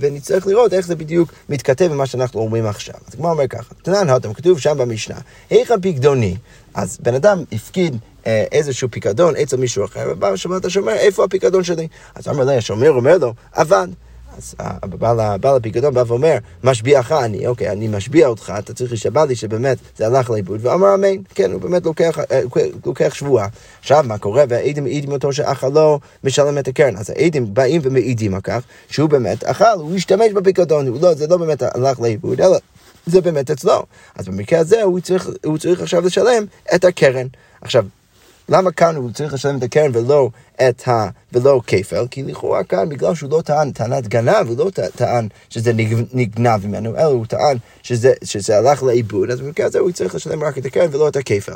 ונצטרך 0.00 0.46
לראות 0.46 0.72
איך 0.72 0.86
זה 0.86 0.96
בדיוק 0.96 1.32
מתכתב 1.48 1.88
עם 1.90 1.98
מה 1.98 2.06
שאנחנו 2.06 2.40
אומרים 2.40 2.66
עכשיו. 2.66 2.94
אז 3.08 3.14
כמו 3.14 3.30
אומר 3.30 3.46
ככה, 3.46 3.74
תנן 3.82 4.10
הותם, 4.10 4.32
כתוב 4.32 4.58
שם 4.58 4.78
במשנה, 4.78 5.18
היכן 5.50 5.80
פקדוני? 5.82 6.36
אז 6.74 6.98
בן 7.02 7.14
אדם 7.14 7.44
הפקיד 7.52 7.96
אה, 8.26 8.44
איזשהו 8.52 8.88
פיקדון 8.90 9.36
אצל 9.36 9.56
מישהו 9.56 9.84
אחר, 9.84 10.08
ובא 10.12 10.32
השומר, 10.64 10.92
איפה 10.92 11.24
הפיקדון 11.24 11.64
שלי? 11.64 11.88
אז 12.14 12.28
אמר 12.28 12.44
לי, 12.44 12.56
השומר 12.56 12.90
אומר 12.90 13.18
לו, 13.18 13.34
אבד. 13.54 13.88
אז 14.36 14.54
בעל 15.40 15.56
הפיקדון 15.56 15.94
בא 15.94 16.04
ואומר, 16.06 16.36
משביעך 16.64 17.12
אני, 17.12 17.46
אוקיי, 17.46 17.70
אני 17.70 17.88
משביע 17.88 18.26
אותך, 18.26 18.52
אתה 18.58 18.74
צריך 18.74 18.90
להישבע 18.90 19.24
לי 19.24 19.36
שבאמת 19.36 19.78
זה 19.96 20.06
הלך 20.06 20.30
לאיבוד, 20.30 20.66
ואמר 20.66 20.94
אמן, 20.94 21.16
כן, 21.34 21.52
הוא 21.52 21.60
באמת 21.60 21.84
לוקח, 21.84 22.18
אה, 22.18 22.40
לוקח 22.86 23.14
שבועה. 23.14 23.48
עכשיו, 23.80 24.04
מה 24.08 24.18
קורה? 24.18 24.44
והעדים 24.48 24.84
מעידים 24.84 25.12
אותו 25.12 25.32
שאכלו 25.32 26.00
משלם 26.24 26.58
את 26.58 26.68
הקרן. 26.68 26.96
אז 26.96 27.10
העדים 27.10 27.54
באים 27.54 27.80
ומעידים 27.84 28.34
על 28.34 28.40
כך 28.40 28.62
שהוא 28.88 29.08
באמת 29.08 29.44
אכל, 29.44 29.64
הוא 29.74 29.96
השתמש 29.96 30.32
בפיקדון, 30.32 30.86
לא, 31.00 31.14
זה 31.14 31.26
לא 31.26 31.36
באמת 31.36 31.62
הלך 31.62 32.00
לאיבוד, 32.00 32.40
אלא 32.40 32.58
זה 33.06 33.20
באמת 33.20 33.50
אצלו. 33.50 33.82
אז 34.14 34.28
במקרה 34.28 34.58
הזה 34.58 34.82
הוא 34.82 35.00
צריך, 35.00 35.30
הוא 35.44 35.58
צריך 35.58 35.80
עכשיו 35.80 36.06
לשלם 36.06 36.44
את 36.74 36.84
הקרן. 36.84 37.26
עכשיו, 37.60 37.84
למה 38.48 38.72
כאן 38.72 38.96
הוא 38.96 39.10
צריך 39.10 39.34
לשלם 39.34 39.58
את 39.58 39.62
הקרן 39.62 39.90
ולא 39.94 40.30
את 40.68 40.88
ה... 40.88 41.08
ולא 41.32 41.60
כפל? 41.66 42.06
כי 42.10 42.22
לכאורה 42.22 42.64
כאן, 42.64 42.88
בגלל 42.88 43.14
שהוא 43.14 43.30
לא 43.30 43.40
טען 43.40 43.70
טענת 43.70 44.08
גנב, 44.08 44.48
הוא 44.48 44.58
לא 44.58 44.70
טען 44.96 45.28
שזה 45.50 45.72
נגנב 46.12 46.66
ממנו, 46.66 46.96
אלא 46.96 47.02
הוא 47.02 47.26
טען 47.26 47.56
שזה, 47.82 48.12
שזה 48.24 48.58
הלך 48.58 48.82
לאיבוד, 48.82 49.30
אז 49.30 49.40
במקרה 49.40 49.66
הזה 49.66 49.78
הוא 49.78 49.90
צריך 49.90 50.14
לשלם 50.14 50.44
רק 50.44 50.58
את 50.58 50.66
הקרן 50.66 50.88
ולא 50.92 51.08
את 51.08 51.16
הכפל. 51.16 51.52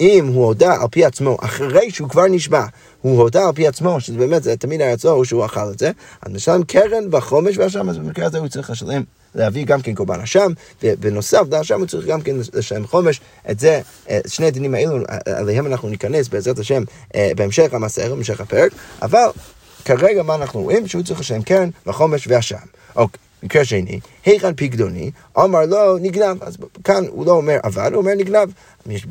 אם 0.00 0.26
הוא 0.26 0.44
הודה 0.44 0.80
על 0.80 0.88
פי 0.90 1.04
עצמו, 1.04 1.36
אחרי 1.40 1.90
שהוא 1.90 2.08
כבר 2.08 2.26
נשבע, 2.26 2.64
הוא 3.02 3.22
הודה 3.22 3.46
על 3.46 3.52
פי 3.52 3.66
עצמו, 3.66 4.00
שזה 4.00 4.18
באמת, 4.18 4.42
זה 4.42 4.56
תמיד 4.56 4.80
היה 4.80 4.94
אצלו, 4.94 5.24
שהוא 5.24 5.44
אכל 5.44 5.70
את 5.72 5.78
זה, 5.78 5.90
אז 6.22 6.32
משלם 6.32 6.62
קרן 6.62 7.10
בחומש 7.10 7.58
והשם, 7.58 7.88
אז 7.88 7.98
במקרה 7.98 8.26
הזה 8.26 8.38
הוא 8.38 8.48
צריך 8.48 8.70
לשלם 8.70 9.02
להביא 9.34 9.64
גם 9.64 9.82
כן 9.82 9.94
קורבן 9.94 10.20
אשם, 10.20 10.52
ובנוסף 10.82 11.42
לאשם 11.50 11.78
הוא 11.78 11.86
צריך 11.86 12.06
גם 12.06 12.20
כן 12.20 12.36
לשלם 12.54 12.86
חומש. 12.86 13.20
את 13.50 13.60
זה, 13.60 13.80
אה, 14.10 14.18
שני 14.26 14.46
הדינים 14.46 14.74
האלו, 14.74 14.96
אה, 14.96 15.38
עליהם 15.38 15.66
אנחנו 15.66 15.88
ניכנס 15.88 16.28
בעזרת 16.28 16.58
השם 16.58 16.82
אה, 17.14 17.30
בהמשך 17.36 17.74
המסער, 17.74 18.14
בהמשך 18.14 18.40
הפרק, 18.40 18.72
אבל 19.02 19.26
כרגע 19.84 20.22
מה 20.22 20.34
אנחנו 20.34 20.62
רואים? 20.62 20.88
שהוא 20.88 21.02
צריך 21.02 21.20
לשלם 21.20 21.42
קרן 21.42 21.68
וחומש 21.86 22.26
ואשם. 22.26 22.56
אוקיי. 22.96 23.20
מקרה 23.42 23.64
שני, 23.64 24.00
היכן 24.24 24.52
פקדוני, 24.56 25.10
אמר 25.38 25.66
לו 25.66 25.98
נגנב, 25.98 26.42
אז 26.42 26.56
כאן 26.84 27.04
הוא 27.08 27.26
לא 27.26 27.32
אומר 27.32 27.58
עבד, 27.62 27.90
הוא 27.92 28.00
אומר 28.00 28.14
נגנב. 28.14 28.48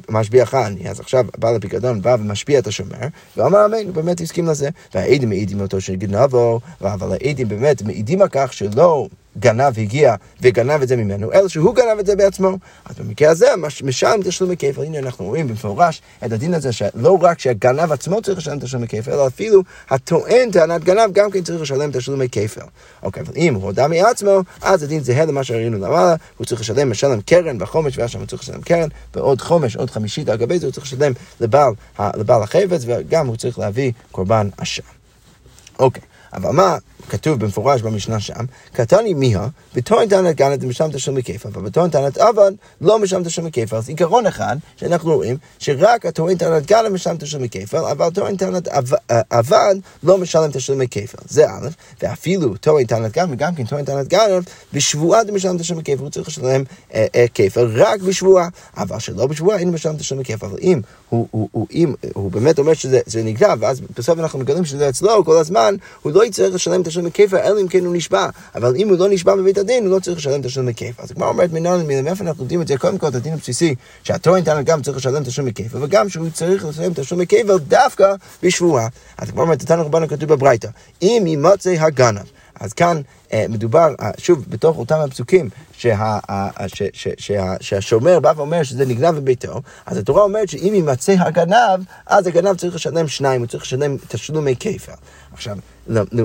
משביעך 0.10 0.56
אני, 0.56 0.90
אז 0.90 1.00
עכשיו 1.00 1.26
בעל 1.38 1.56
הפיקדון 1.56 2.02
בא 2.02 2.16
ומשביע 2.20 2.60
את 2.60 2.68
השומר, 2.68 2.98
ואמר 3.38 3.66
אמן, 3.66 3.86
הוא 3.86 3.94
באמת 3.94 4.22
הסכים 4.22 4.48
לזה. 4.48 4.70
והעדים 4.94 5.30
מעידים 5.30 5.62
אותו 5.62 5.82
שגנבו, 5.82 6.60
אבל 6.82 7.12
העדים 7.12 7.48
באמת 7.48 7.82
מעידים 7.82 8.22
על 8.22 8.28
כך 8.32 8.54
שלא... 8.54 9.08
גנב 9.40 9.80
הגיע 9.80 10.16
וגנב 10.42 10.82
את 10.82 10.88
זה 10.88 10.96
ממנו, 10.96 11.34
אלא 11.34 11.48
שהוא 11.48 11.76
גנב 11.76 12.00
את 12.00 12.06
זה 12.06 12.16
בעצמו. 12.16 12.58
אז 12.86 12.96
במקרה 13.00 13.30
הזה, 13.30 13.48
משלם 13.84 14.20
תשלומי 14.24 14.58
כפל. 14.58 14.84
הנה 14.84 15.00
אנחנו 15.00 15.26
רואים 15.26 15.48
במפורש 15.48 16.02
את 16.26 16.32
הדין 16.32 16.54
הזה, 16.54 16.72
שלא 16.72 17.18
רק 17.22 17.40
שהגנב 17.40 17.92
עצמו 17.92 18.22
צריך 18.22 18.38
לשלם 18.38 18.60
תשלומי 18.60 18.88
כפל, 18.88 19.12
אלא 19.12 19.28
אפילו 19.28 19.62
הטוען 19.90 20.52
טענת 20.52 20.84
גנב 20.84 21.12
גם 21.14 21.32
כן 21.32 21.44
צריך 21.44 21.62
לשלם 21.62 21.92
תשלומי 21.92 22.30
כפל. 22.30 22.62
אוקיי, 23.04 23.24
אבל 23.24 23.34
אם 23.36 23.56
הוא 23.56 23.64
הודה 23.64 23.88
מעצמו, 23.88 24.42
אז 24.62 24.84
הדין 24.84 24.99
זהה 25.04 25.26
למה 25.26 25.44
שראינו 25.44 25.78
למעלה, 25.78 26.16
הוא 26.38 26.46
צריך 26.46 26.62
לשלם, 26.62 26.92
משלם 26.92 27.22
קרן 27.22 27.62
וחומש, 27.62 27.98
ואז 27.98 28.10
שם 28.10 28.20
הוא 28.20 28.28
צריך 28.28 28.42
לשלם 28.42 28.62
קרן, 28.62 28.90
ועוד 29.16 29.42
חומש, 29.42 29.76
עוד 29.76 29.90
חמישית 29.90 30.30
על 30.30 30.38
גבי 30.38 30.60
זה, 30.60 30.66
הוא 30.66 30.74
צריך 30.74 30.86
לשלם 30.86 31.12
לבעל, 31.42 31.74
לבעל 32.00 32.44
החפץ, 32.44 32.84
וגם 32.88 33.28
הוא 33.28 33.36
צריך 33.36 33.60
להביא 33.60 33.92
קורבן 34.12 34.50
אשם. 34.58 34.84
אוקיי, 35.80 36.04
אבל 36.34 36.50
מה 36.50 36.78
כתוב 37.10 37.40
במפורש 37.40 37.82
במשנה 37.82 38.20
שם, 38.20 38.46
קטני 38.74 39.14
מיהה, 39.14 39.48
בטוען 39.76 40.10
טענת 40.10 40.36
גנת 40.36 40.64
משלם 40.64 40.92
תשלומי 40.92 41.24
כיפה, 41.24 41.50
ובטוען 41.54 41.90
טענת 41.90 42.18
עבד 42.18 42.52
לא 42.82 43.00
משלם 43.00 43.24
תשלומי 43.24 43.52
כיפה. 43.52 43.78
אז 43.78 43.90
עיקרון 43.90 44.26
אחד 44.26 44.58
שאנחנו 44.76 45.16
רואים, 45.16 45.38
שרק 45.60 46.06
הטוען 46.06 46.38
טענת 46.38 46.66
גנת 46.66 46.92
משלם 46.92 47.18
תשלומי 47.18 47.50
כיפה, 47.50 47.92
אבל 47.92 48.10
טוען 48.10 48.36
טענת 48.36 48.68
עבד 49.30 49.76
לא 50.04 50.18
משלם 50.18 50.52
תשלומי 50.52 50.88
כיפה. 50.88 51.18
זה 51.30 51.50
א', 51.50 51.68
ואפילו 52.02 52.58
טוען 52.58 52.86
טענת 52.86 53.12
גנת, 53.12 53.30
וגם 53.32 53.56
כן 53.56 53.66
טוען 53.66 53.86
טענת 53.86 54.08
גנת, 54.08 54.44
בשבועה 54.74 55.26
זה 55.26 55.32
משלם 55.32 55.58
תשלומי 55.58 55.84
כיפה, 55.84 56.04
הוא 56.04 56.10
צריך 56.10 56.28
לשלם 56.28 56.64
אה, 56.94 57.06
אה, 57.16 57.26
כיפה 57.34 57.62
רק 57.74 58.02
בשבועה, 58.02 58.48
אבל 58.78 59.00
שלא 59.00 59.28
בשבועה 59.28 59.58
אין 59.58 59.72
משלם 59.72 59.98
תשלומי 59.98 60.24
כיפה. 60.24 60.48
אבל 60.48 60.58
אם 60.62 61.94
הוא 62.14 62.32
באמת 62.32 62.60
אומר 62.60 62.74
שזה 62.74 63.24
נגנב, 63.24 63.58
ואז 63.60 63.82
בסוף 63.98 64.20
אנחנו 64.20 64.40
מגלים 64.40 64.66
שזה 64.66 64.90
אצלו 64.90 65.26
כל 65.26 65.38
הזמן, 65.38 65.76
הוא 66.02 66.12
לא 66.12 66.19
יצטרך 66.26 66.56
לשלם 66.56 66.84
תשלומי 66.84 67.12
כיפה, 67.12 67.38
אלא 67.40 67.62
אם 67.62 67.68
כן 67.68 67.86
הוא 67.86 67.96
נשבע. 67.96 68.30
אבל 68.56 68.76
אם 68.76 68.90
הוא 68.90 68.98
לא 68.98 69.10
נשבע 69.10 69.36
בבית 69.36 69.58
הדין, 69.58 69.86
הוא 69.86 69.96
לא 69.96 70.00
צריך 70.00 70.18
לשלם 70.18 70.42
תשלומי 70.42 70.74
כיפה. 70.74 71.04
אז 71.04 71.12
הגמרא 71.12 71.28
אומרת 71.28 71.54
מנהל 71.54 71.84
מילה, 71.84 72.02
מאיפה 72.02 72.24
אנחנו 72.24 72.44
יודעים 72.44 72.62
את 72.62 72.68
זה? 72.68 72.78
קודם 72.78 72.98
כל, 72.98 73.08
את 73.08 73.16
הדין 73.16 73.34
הבסיסי, 73.34 73.76
שהטוען 74.04 74.44
טען 74.44 74.64
גם 74.64 74.82
צריך 74.82 74.98
לשלם 74.98 75.24
תשלומי 75.24 75.54
כיפה, 75.54 75.78
וגם 75.82 76.10
שהוא 76.10 76.30
צריך 76.34 76.66
לשלם 76.66 76.94
תשלומי 76.94 77.28
כיפה 77.28 77.58
דווקא 77.58 78.16
בשבועה. 78.44 78.88
אז 79.18 79.30
הגמרא 79.30 79.44
אומרת, 79.44 79.60
תתנו 79.60 79.86
רבנו 79.86 80.08
כתוב 80.08 80.34
בברייתא, 80.34 80.68
אם 81.02 81.24
יימצא 81.28 81.70
הגנב. 81.80 82.22
אז 82.60 82.74
כאן 82.74 83.02
אה, 83.34 83.46
מדובר, 83.50 83.94
אה, 84.02 84.12
שוב, 84.18 84.46
בתוך 84.50 84.78
אותם 84.78 85.00
הפסוקים, 85.00 85.50
שה, 85.74 86.20
ש, 86.68 86.84
ש, 86.94 87.08
שה, 87.18 87.54
שהשומר 87.62 88.20
בא 88.20 88.34
ואומר 88.36 88.64
שזה 88.64 88.86
נגנב 88.86 89.16
בביתו, 89.16 89.62
אז 89.86 89.98
התורה 89.98 90.24
אומרת 90.24 90.50
שאם 90.50 90.72
יימצא 90.76 91.16
הגנב, 91.20 91.80
אז 92.06 92.28
הגנב 92.28 92.56
צריך 92.56 92.76
לשלם 92.76 93.08
שניים, 93.08 93.42
הוא 93.42 93.48
צריך 93.48 93.64
לשלם 93.64 93.98
תשלומי 94.08 94.56
כיפה. 94.56 94.92
עכשיו, 95.34 95.58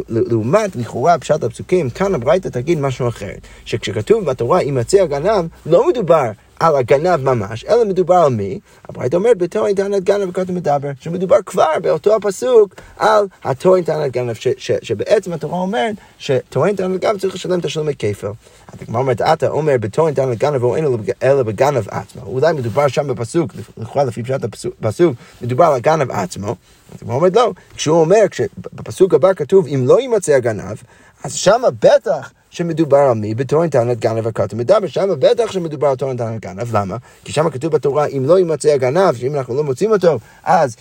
לעומת 0.08 0.76
לכאורה 0.76 1.18
פשט 1.18 1.44
הפסוקים, 1.44 1.90
כאן 1.90 2.14
הברייתא 2.14 2.48
תגיד 2.48 2.80
משהו 2.80 3.08
אחר, 3.08 3.32
שכשכתוב 3.64 4.24
בתורה 4.24 4.62
יימצא 4.62 4.98
הגנב, 4.98 5.44
לא 5.66 5.88
מדובר 5.88 6.30
על 6.60 6.76
הגנב 6.76 7.20
ממש, 7.20 7.64
אלא 7.64 7.84
מדובר 7.84 8.14
על 8.14 8.30
מי? 8.32 8.60
הברית 8.88 9.14
אומרת, 9.14 9.38
בתור 9.38 9.72
טענת 9.76 10.04
גנב 10.04 10.28
וכותב 10.28 10.52
מדבר, 10.52 10.90
שמדובר 11.00 11.36
כבר 11.46 11.72
באותו 11.82 12.16
הפסוק 12.16 12.74
על 12.96 13.26
התורן 13.44 13.82
טענת 13.82 14.12
גנב, 14.12 14.36
שבעצם 14.58 15.32
התורה 15.32 15.58
אומרת 15.58 15.94
שטוען 16.18 16.76
טענת 16.76 17.00
גנב 17.00 17.18
צריך 17.18 17.34
לשלם 17.34 17.60
תשלומי 17.60 17.92
כפל. 17.98 18.26
אז 18.72 18.82
הגמרא 18.82 19.00
אומרת, 19.00 19.20
אתה 19.20 19.48
אומר 19.48 19.76
בתורן 19.80 20.14
טענת 20.14 20.38
גנב 20.38 20.62
או 20.62 20.76
אין 20.76 20.84
אלא 21.22 21.42
בגנב 21.42 21.88
עצמו. 21.88 22.22
אולי 22.22 22.52
מדובר 22.52 22.88
שם 22.88 23.08
בפסוק, 23.08 23.52
לכאורה 23.76 24.04
לפי 24.04 24.22
פשט 24.22 24.44
הפסוק, 24.44 25.14
מדובר 25.42 25.64
על 25.64 25.74
הגנב 25.74 26.10
עצמו. 26.10 26.48
אז 26.48 26.98
הגמרא 27.02 27.16
אומרת 27.16 27.36
לא, 27.36 27.52
כשהוא 27.76 28.00
אומר, 28.00 28.24
בפסוק 28.72 29.14
הבא 29.14 29.34
כתוב, 29.34 29.66
אם 29.66 29.84
לא 29.86 30.00
יימצא 30.00 30.32
הגנב, 30.32 30.76
אז 31.24 31.34
שמה 31.34 31.68
בטח 31.70 32.32
שמדובר 32.54 32.98
על 32.98 33.14
מי? 33.14 33.34
בתורן 33.34 33.68
טענת 33.68 34.00
גנב 34.00 34.26
הכתוב 34.26 34.58
מדבר, 34.58 34.86
שם 34.86 35.08
בטח 35.18 35.52
שמדובר 35.52 35.88
על 35.88 35.96
תורן 35.96 36.16
טענת 36.16 36.40
גנב, 36.40 36.76
למה? 36.76 36.96
כי 37.24 37.32
שם 37.32 37.50
כתוב 37.50 37.72
בתורה, 37.72 38.06
אם 38.06 38.24
לא 38.26 38.38
יימצא 38.38 38.68
הגנב, 38.68 39.14
שאם 39.14 39.34
אנחנו 39.34 39.54
לא 39.54 39.64
מוצאים 39.64 39.90
אותו, 39.90 40.18
אז, 40.44 40.76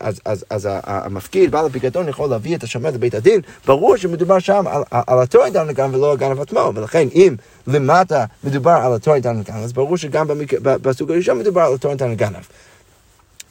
אז, 0.00 0.20
אז, 0.24 0.44
אז 0.50 0.68
המפקיד, 0.84 1.50
בעל 1.50 1.66
הפיקדון, 1.66 2.08
יכול 2.08 2.30
להביא 2.30 2.56
את 2.56 2.62
השומר 2.62 2.90
לבית 2.90 3.14
הדין, 3.14 3.40
ברור 3.66 3.96
שמדובר 3.96 4.38
שם 4.38 4.64
על, 4.66 4.82
על, 4.90 5.02
על 5.06 5.22
התורן 5.22 5.52
טענת 5.52 5.76
גנב 5.76 5.94
ולא 5.94 6.12
הגנב 6.12 6.40
עצמו, 6.40 6.72
ולכן 6.74 7.08
אם 7.14 7.36
למטה 7.66 8.24
מדובר 8.44 8.80
על 8.84 8.94
התורן 8.94 9.20
טענת 9.20 9.50
גנב, 9.50 9.64
אז 9.64 9.72
ברור 9.72 9.96
שגם 9.96 10.26
בסוג 10.62 11.10
הראשון 11.10 11.38
מדובר 11.38 11.62
על 11.62 11.74
התורן 11.74 11.96
טענת 11.96 12.18
גנב. 12.18 12.44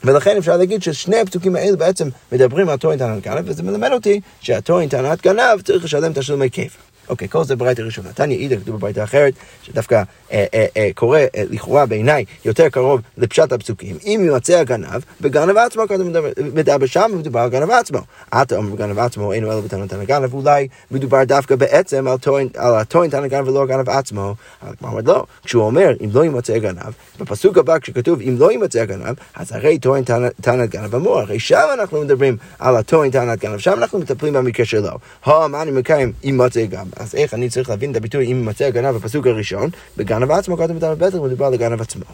ולכן 0.03 0.37
אפשר 0.37 0.57
להגיד 0.57 0.83
ששני 0.83 1.19
הפסוקים 1.19 1.55
האלה 1.55 1.77
בעצם 1.77 2.09
מדברים 2.31 2.69
על 2.69 2.77
תורן 2.77 2.97
טענת 2.97 3.23
גנב, 3.23 3.43
וזה 3.45 3.63
מלמד 3.63 3.91
אותי 3.91 4.21
שהתורן 4.41 4.87
טענת 4.87 5.23
גנב 5.23 5.61
צריך 5.61 5.83
לשלם 5.83 6.13
תשלומי 6.13 6.49
כיפה. 6.51 6.88
אוקיי, 7.09 7.27
כל 7.27 7.43
זה 7.43 7.55
ברייתא 7.55 7.81
ראשונה. 7.81 8.13
תניא 8.13 8.37
אידך, 8.37 8.59
כתוב 8.59 8.75
בברייתא 8.75 9.03
אחרת, 9.03 9.33
שדווקא 9.63 10.03
אה, 10.31 10.45
אה, 10.53 10.65
אה, 10.77 10.89
קורא 10.95 11.19
אה, 11.19 11.43
לכאורה 11.49 11.85
בעיניי 11.85 12.25
יותר 12.45 12.69
קרוב 12.69 13.01
לפשט 13.17 13.51
הפסוקים. 13.51 13.97
אם 14.05 14.21
ימצא 14.25 14.57
הגנב, 14.57 15.01
בגנב 15.21 15.57
עצמו, 15.57 15.83
כאן 15.87 15.97
מדבר 16.53 16.85
שם, 16.85 17.11
מדובר 17.13 17.39
על 17.39 17.49
גנב 17.49 17.71
עצמו. 17.71 17.99
אתה 18.41 18.57
אומר 18.57 18.75
בגנב 18.75 18.99
עצמו, 18.99 19.33
אינו 19.33 19.51
אלא 19.51 19.61
בטענות 19.61 19.93
הגנב, 19.93 20.33
אולי 20.33 20.67
מדובר 20.91 21.23
דווקא 21.23 21.55
בעצם 21.55 22.07
על, 22.07 22.17
טוען, 22.17 22.47
על 22.57 22.75
הטוען 22.75 23.09
תן 23.09 23.23
הגנב 23.23 23.47
ולא 23.47 23.63
הגנב 23.63 23.89
עצמו. 23.89 24.35
אבל 24.63 24.75
כמו 24.79 24.87
אומרת 24.87 25.05
לא, 25.05 25.25
כשהוא 25.45 25.63
אומר, 25.63 25.93
אם 26.03 26.09
לא 26.13 26.25
ימצא 26.25 26.53
הגנב, 26.53 26.93
בפסוק 27.19 27.57
הבא 27.57 27.79
כשכתוב, 27.79 28.21
אם 28.21 28.35
לא 28.39 28.51
ימצא 28.51 28.79
הגנב, 28.79 29.15
אז 29.35 29.51
הרי 29.51 29.79
טוען 29.79 30.03
תן 30.41 30.59
הגנב 30.59 30.95
אמור. 30.95 31.19
הרי 31.19 31.39
שם 31.39 31.67
אנחנו 31.73 32.01
מדברים 32.01 32.37
על 32.59 32.75
הטוען 32.75 33.11
תן 33.11 33.29
הגנב, 33.29 33.57
שם 33.57 33.73
אנחנו 33.77 33.99
מטפלים 33.99 34.33
במקרה 34.33 34.65
שלו. 34.65 34.89
הו, 35.25 35.49
מה 35.49 35.61
אני 35.61 35.71
מקיים 35.71 36.11
אם 36.23 36.37
מצא 36.37 36.59
הגנב? 36.59 36.98
אז 36.99 37.15
איך 37.15 37.33
אני 37.33 37.49
צריך 37.49 37.69
להבין 37.69 37.91
את 37.91 37.95
הביטוי 37.95 38.25
אם 38.25 38.37
יימצא 38.37 38.65
הגנב 38.65 38.95
בפסוק 38.95 39.27
הראשון? 39.27 39.69
בגנב 39.97 40.31
עצמו, 40.31 40.57
קודם 40.57 40.79
בטח 40.79 41.17
מדובר 41.17 41.45
על 41.45 41.53
הגנב 41.53 41.81
עצמו. 41.81 42.05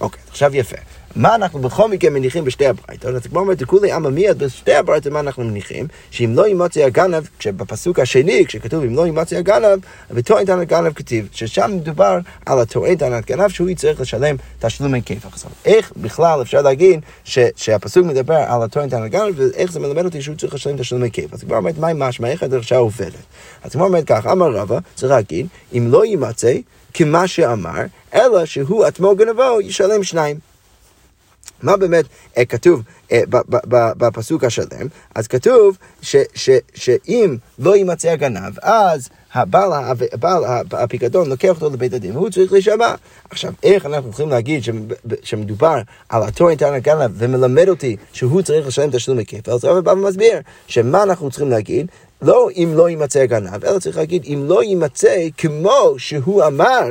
אוקיי, 0.00 0.22
עכשיו 0.28 0.56
יפה. 0.56 0.76
מה 1.16 1.34
אנחנו 1.34 1.58
בכל 1.58 1.88
מקרה 1.88 2.10
מניחים 2.10 2.44
בשתי 2.44 2.66
הברייתות? 2.66 3.14
אז 3.14 3.26
כמו 3.26 3.40
אומרת, 3.40 3.62
כולי 3.62 3.92
עמא 3.92 4.08
מיד 4.08 4.38
בשתי 4.38 4.74
הברייתות 4.74 5.12
מה 5.12 5.20
אנחנו 5.20 5.44
מניחים? 5.44 5.86
שאם 6.10 6.32
לא 6.34 6.46
יימצא 6.46 6.80
הגנב, 6.80 7.24
כשבפסוק 7.38 7.98
השני, 7.98 8.44
כשכתוב 8.46 8.84
אם 8.84 8.96
לא 8.96 9.06
יימצא 9.06 9.36
הגנב, 9.36 9.78
וטוען 10.10 10.46
טענת 10.46 10.68
גנב 10.68 10.92
כתיב, 10.92 11.28
ששם 11.32 11.70
מדובר 11.74 12.18
על 12.46 12.58
הטוען 12.58 12.96
טענת 12.96 13.26
גנב, 13.26 13.48
שהוא 13.48 13.68
יצטרך 13.68 14.00
לשלם 14.00 14.36
תשלומי 14.60 15.02
כיף. 15.02 15.26
עכשיו, 15.26 15.50
איך 15.64 15.92
בכלל 15.96 16.42
אפשר 16.42 16.62
להגיד 16.62 17.00
ש, 17.24 17.38
שהפסוק 17.56 18.06
מדבר 18.06 18.44
על 18.46 18.62
הטוען 18.62 18.88
טענת 18.88 19.10
גנב, 19.10 19.34
ואיך 19.36 19.72
זה 19.72 19.80
מלמד 19.80 20.04
אותי 20.04 20.22
שהוא 20.22 20.36
צריך 20.36 20.54
לשלם 20.54 20.76
תשלומי 20.76 21.10
כיף? 21.10 21.34
אז 21.34 21.44
כבר 21.44 21.56
אומרת, 21.56 21.78
מה 21.78 21.94
משמע, 21.94 22.28
איך 22.28 22.42
הדרשה 22.42 22.76
עובדת? 22.76 23.12
אז 23.62 23.72
כמו 23.72 23.84
אומרת 23.84 24.04
כך, 24.06 24.26
אמר 24.26 24.52
רבא, 24.52 24.78
צריך 24.94 25.12
להגיד, 25.12 25.46
אם 25.76 25.88
לא 25.90 26.04
יימצא, 26.04 26.52
כמה 26.94 27.26
שאמר, 27.26 27.82
אלא 28.14 28.44
שהוא 28.44 28.84
עצמו 28.84 29.16
גנבו 29.16 29.60
ישלם 29.60 30.02
שניים. 30.02 30.51
מה 31.62 31.76
באמת 31.76 32.04
אה, 32.38 32.44
כתוב 32.44 32.82
אה, 33.12 33.20
בפסוק 33.72 34.44
השלם? 34.44 34.86
אז 35.14 35.26
כתוב 35.26 35.78
ש, 36.02 36.16
ש, 36.34 36.50
שאם 36.74 37.36
לא 37.58 37.76
יימצא 37.76 38.08
הגנב, 38.08 38.58
אז 38.62 39.08
הבעל, 39.34 39.72
הבעל 40.12 40.44
הפיקדון 40.72 41.28
לוקח 41.28 41.48
אותו 41.48 41.70
לבית 41.70 41.92
הדין 41.92 42.16
והוא 42.16 42.30
צריך 42.30 42.52
להישמע. 42.52 42.94
עכשיו, 43.30 43.52
איך 43.62 43.86
אנחנו 43.86 44.10
יכולים 44.10 44.30
להגיד 44.30 44.62
שמדובר 45.22 45.78
על 46.08 46.22
התורן 46.22 46.54
טען 46.54 46.74
הגנב 46.74 47.10
ומלמד 47.14 47.68
אותי 47.68 47.96
שהוא 48.12 48.42
צריך 48.42 48.66
לשלם 48.66 48.90
תשלום 48.90 49.24
כפל? 49.24 49.50
אז 49.50 49.64
רבי 49.64 49.82
בא 49.82 49.90
ומסביר 49.90 50.40
שמה 50.66 51.02
אנחנו 51.02 51.30
צריכים 51.30 51.50
להגיד? 51.50 51.86
לא 52.22 52.48
אם 52.56 52.72
לא 52.76 52.88
יימצא 52.88 53.20
הגנב, 53.20 53.64
אלא 53.64 53.78
צריך 53.78 53.96
להגיד 53.96 54.24
אם 54.26 54.44
לא 54.48 54.62
יימצא 54.62 55.26
כמו 55.36 55.94
שהוא 55.98 56.44
אמר 56.44 56.84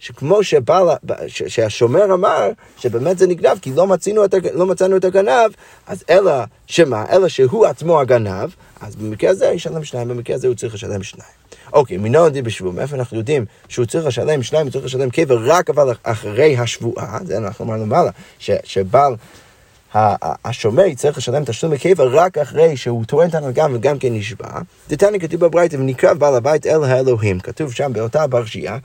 שכמו 0.00 0.44
שבעל, 0.44 0.88
שהשומר 1.28 2.14
אמר, 2.14 2.50
שבאמת 2.78 3.18
זה 3.18 3.26
נגנב, 3.26 3.58
כי 3.58 3.72
לא, 3.74 3.86
את, 4.24 4.34
לא 4.54 4.66
מצאנו 4.66 4.96
את 4.96 5.04
הגנב, 5.04 5.50
אז 5.86 6.04
אלא 6.10 6.32
שמה? 6.66 7.04
אלא 7.10 7.28
שהוא 7.28 7.66
עצמו 7.66 8.00
הגנב, 8.00 8.50
אז 8.80 8.96
במקרה 8.96 9.30
הזה 9.30 9.46
ישלם 9.46 9.84
שניים, 9.84 10.08
במקרה 10.08 10.36
הזה 10.36 10.48
הוא 10.48 10.56
צריך 10.56 10.74
לשלם 10.74 11.02
שניים. 11.02 11.30
אוקיי, 11.72 11.96
מינו 11.96 12.24
עדי 12.24 12.42
בשבוע, 12.42 12.72
מאיפה 12.72 12.96
אנחנו 12.96 13.16
יודעים 13.16 13.44
שהוא 13.68 13.86
צריך 13.86 14.06
לשלם 14.06 14.42
שניים, 14.42 14.66
הוא 14.66 14.72
צריך 14.72 14.84
לשלם 14.84 15.10
קבר 15.10 15.38
רק 15.44 15.70
אבל 15.70 15.92
אחרי 16.02 16.56
השבועה, 16.56 17.18
זה 17.24 17.36
אנחנו 17.36 17.64
אמרנו 17.64 17.86
מעלה, 17.86 18.10
שבעל... 18.38 19.14
השומר 20.44 20.84
יצטרך 20.84 21.18
לשלם 21.18 21.44
תשלום 21.44 21.72
בקבע 21.72 22.04
רק 22.04 22.38
אחרי 22.38 22.76
שהוא 22.76 23.04
טוען 23.04 23.28
את 23.28 23.34
הנגן 23.34 23.74
וגם 23.74 23.98
כן 23.98 24.14
נשבע. 24.14 24.48
דתניא 24.88 25.18
כתוב 25.18 25.40
בברייתא 25.40 25.76
ונקרב 25.76 26.18
בעל 26.18 26.34
הבית 26.34 26.66
אל 26.66 26.84
האלוהים. 26.84 27.40
כתוב 27.40 27.72
שם 27.72 27.92
באותה 27.92 28.24
פרשייה 28.30 28.78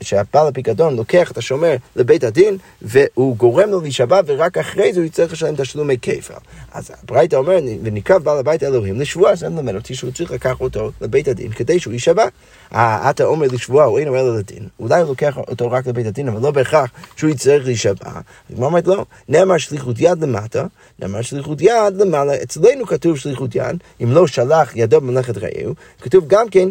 שהבעל 0.00 0.48
הפיקדון 0.48 0.96
לוקח 0.96 1.30
את 1.30 1.38
השומר 1.38 1.76
לבית 1.96 2.24
הדין 2.24 2.56
והוא 2.82 3.36
גורם 3.36 3.70
לו 3.70 3.80
להישבע 3.80 4.20
ורק 4.26 4.58
אחרי 4.58 4.92
זה 4.92 5.00
הוא 5.00 5.06
יצטרך 5.06 5.32
לשלם 5.32 5.56
תשלומי 5.56 5.96
כפל. 6.02 6.34
אז 6.72 6.90
הברייתא 7.02 7.36
אומר 7.36 7.58
ונקרב 7.82 8.22
בעל 8.22 8.38
הבית 8.38 8.62
אלוהים 8.62 9.00
לשבועה, 9.00 9.36
זה 9.36 9.48
מלמד 9.48 9.74
אותי 9.74 9.94
שהוא 9.94 10.10
צריך 10.10 10.30
לקח 10.30 10.60
אותו 10.60 10.90
לבית 11.00 11.28
הדין 11.28 11.52
כדי 11.52 11.78
שהוא 11.78 11.92
יישבע. 11.92 12.24
אתה 12.72 13.24
אומר 13.24 13.46
לשבועה 13.52 13.86
הוא 13.86 13.98
אינו 13.98 14.14
אלא 14.16 14.38
לדין. 14.38 14.68
אולי 14.80 15.00
הוא 15.00 15.08
לוקח 15.08 15.36
אותו 15.36 15.70
רק 15.70 15.86
לבית 15.86 16.06
הדין 16.06 16.28
אבל 16.28 16.40
לא 16.42 16.50
בהכרח 16.50 16.90
שהוא 17.16 17.30
יצטרך 17.30 17.64
להישבע. 17.64 18.10
היא 18.48 18.62
אומרת 18.62 18.86
לא, 18.86 19.04
נאמר 19.28 19.58
שליחות 19.58 19.96
יד 19.98 20.22
למטה 20.22 20.45
למטה, 20.46 20.66
נאמר 20.98 21.22
שליחות 21.22 21.60
יד 21.60 21.96
למעלה. 21.96 22.34
אצלנו 22.42 22.86
כתוב 22.86 23.16
שליחות 23.16 23.54
יד, 23.54 23.76
אם 24.02 24.12
לא 24.12 24.26
שלח 24.26 24.76
ידו 24.76 25.00
במלאכת 25.00 25.38
רעהו, 25.38 25.74
כתוב 26.00 26.24
גם 26.26 26.48
כן 26.48 26.68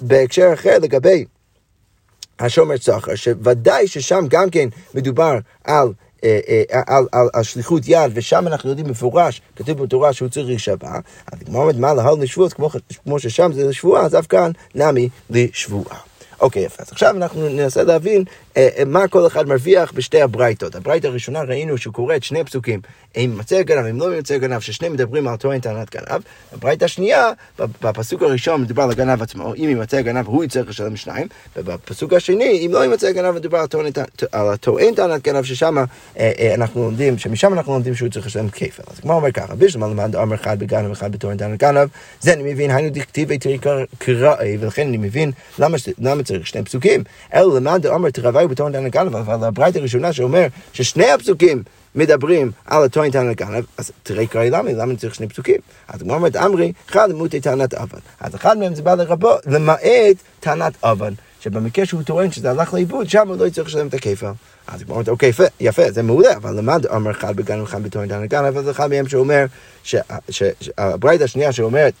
בהקשר 0.00 0.50
אחר 0.54 0.78
לגבי 0.78 1.24
השומר 2.38 2.78
צחר, 2.78 3.14
שוודאי 3.14 3.88
ששם 3.88 4.24
גם 4.28 4.50
כן 4.50 4.68
מדובר 4.94 5.38
על... 5.64 5.92
אה, 6.24 6.40
אה, 6.48 6.82
על, 6.86 7.06
על, 7.12 7.28
על 7.32 7.42
שליחות 7.42 7.82
יד, 7.86 8.10
ושם 8.14 8.46
אנחנו 8.46 8.70
יודעים 8.70 8.88
מפורש, 8.88 9.42
כתוב 9.56 9.82
בתורה 9.82 10.12
שהוא 10.12 10.28
צריך 10.28 10.46
להישבע, 10.46 10.98
אז 11.32 11.38
הגמרא 11.40 11.60
אומרת 11.60 11.76
מה 11.76 11.94
להל 11.94 12.14
לשבועות, 12.20 12.52
כמו, 12.52 12.70
כמו 13.04 13.18
ששם 13.18 13.52
זה 13.52 13.68
לשבועה, 13.68 14.02
אז 14.02 14.14
אף 14.14 14.26
כאן 14.26 14.50
נמי 14.74 15.08
לשבועה. 15.30 15.98
אוקיי, 16.40 16.62
יפה. 16.62 16.82
אז 16.82 16.92
עכשיו 16.92 17.16
אנחנו 17.16 17.48
ננסה 17.48 17.82
להבין 17.82 18.24
מה 18.86 19.08
כל 19.08 19.26
אחד 19.26 19.48
מרוויח 19.48 19.92
בשתי 19.92 20.22
הברייתות. 20.22 20.74
הברייתה 20.74 21.08
הראשונה 21.08 21.42
ראינו 21.42 21.78
שהוא 21.78 21.94
קורא 21.94 22.16
את 22.16 22.22
שני 22.22 22.44
פסוקים, 22.44 22.80
אם 23.16 23.30
ימצא 23.34 23.62
גנב, 23.62 23.86
אם 23.86 24.00
לא 24.00 24.16
ימצא 24.16 24.38
גנב, 24.38 24.60
ששניהם 24.60 24.92
מדברים 24.92 25.28
על 25.28 25.36
טוען 25.36 25.60
טענת 25.60 25.90
גנב. 25.90 26.20
הברייתה 26.52 26.84
השנייה, 26.84 27.30
בפסוק 27.58 28.22
הראשון 28.22 28.62
מדובר 28.62 28.82
על 28.82 28.90
הגנב 28.90 29.22
עצמו, 29.22 29.54
אם 29.54 29.68
ימצא 29.68 30.00
גנב 30.00 30.26
הוא 30.26 30.44
יצטרך 30.44 30.68
לשלם 30.68 30.96
שניים, 30.96 31.26
ובפסוק 31.56 32.12
השני, 32.12 32.66
אם 32.66 32.72
לא 32.72 32.84
ימצא 32.84 33.12
גנב 33.12 33.30
מדובר 33.30 33.58
על 34.32 34.48
הטוען 34.48 34.94
טענת 34.94 35.22
גנב, 35.22 35.44
ששם 35.44 35.76
אה, 36.18 36.52
אנחנו 36.54 36.82
לומדים, 36.82 37.18
שמשם 37.18 37.52
אנחנו 37.52 37.72
לומדים 37.72 37.94
שהוא 37.94 38.08
צריך 38.08 38.26
לשלם 38.26 38.48
כפל. 38.48 38.82
אז 38.86 39.00
כמו 39.00 39.12
אומר 39.12 39.32
ככה, 39.32 39.54
בשלמה 39.54 39.86
למד 39.88 40.16
אמר 40.16 40.34
אחד 40.34 40.58
בגנב 40.58 40.90
אחד 40.90 41.12
בטוען 41.12 41.36
טענת 41.36 41.58
גנב, 41.58 41.88
זה 42.20 42.32
אני 42.32 42.52
מבין, 42.52 42.70
היינו 42.70 42.90
דכתיבי 42.92 43.38
תראי 43.38 43.58
ולכן 44.60 44.86
אני 44.88 44.96
מבין 44.96 45.32
למה 45.98 46.22
צריך 46.22 46.46
שני 46.46 46.62
פסוקים, 46.62 47.04
אלא 47.34 47.56
למד 47.56 47.86
אמר 47.86 48.10
תרווה 48.10 48.41
היו 48.42 48.48
בטוען 48.48 48.72
תנא 48.72 48.88
גנב, 48.88 49.16
אבל 49.16 49.46
הברית 49.46 49.76
הראשונה 49.76 50.12
שאומר 50.12 50.46
ששני 50.72 51.10
הפסוקים 51.10 51.62
מדברים 51.94 52.50
על 52.66 52.84
הטוען 52.84 53.10
תנא 53.10 53.32
גנב, 53.32 53.64
אז 53.78 53.92
תראי 54.02 54.26
קראי 54.26 54.50
למה, 54.50 54.72
למה 54.72 54.96
צריך 54.96 55.14
שני 55.14 55.28
פסוקים? 55.28 55.56
אז 55.88 56.02
כמו 56.02 56.14
אומרת 56.14 56.36
אמרי, 56.36 56.72
אחד 56.90 57.10
למותי 57.10 57.40
טענת 57.40 57.74
אבן. 57.74 57.98
אז 58.20 58.34
אחד 58.34 58.58
מהם 58.58 58.74
זה 58.74 58.82
בא 58.82 58.94
לרבות, 58.94 59.40
למעט 59.46 60.16
טענת 60.40 60.72
אבן. 60.84 61.12
שבמקרה 61.40 61.86
שהוא 61.86 62.02
טוען 62.02 62.30
שזה 62.30 62.50
הלך 62.50 62.74
לאיבוד, 62.74 63.08
שם 63.08 63.28
הוא 63.28 63.36
לא 63.36 63.46
יצטרך 63.46 63.66
לשלם 63.66 63.86
את 63.86 63.94
הכיפה. 63.94 64.30
אז 64.66 64.82
הוא 64.82 64.96
אומר, 64.96 65.10
אוקיי, 65.10 65.28
יפה, 65.28 65.44
יפה, 65.60 65.90
זה 65.90 66.02
מעולה, 66.02 66.36
אבל 66.36 66.56
למד 66.56 66.86
אמר 66.86 67.10
אחד 67.10 67.36
בגן 67.36 67.60
ואחד 67.60 67.82
בטוען 67.82 68.08
תנא 68.08 68.26
גנב, 68.26 68.56
אז 68.56 68.70
אחד 68.70 68.90
מהם 68.90 69.08
שאומר, 69.08 69.44
שהברית 70.30 71.20
השנייה 71.20 71.52
שאומרת, 71.52 71.92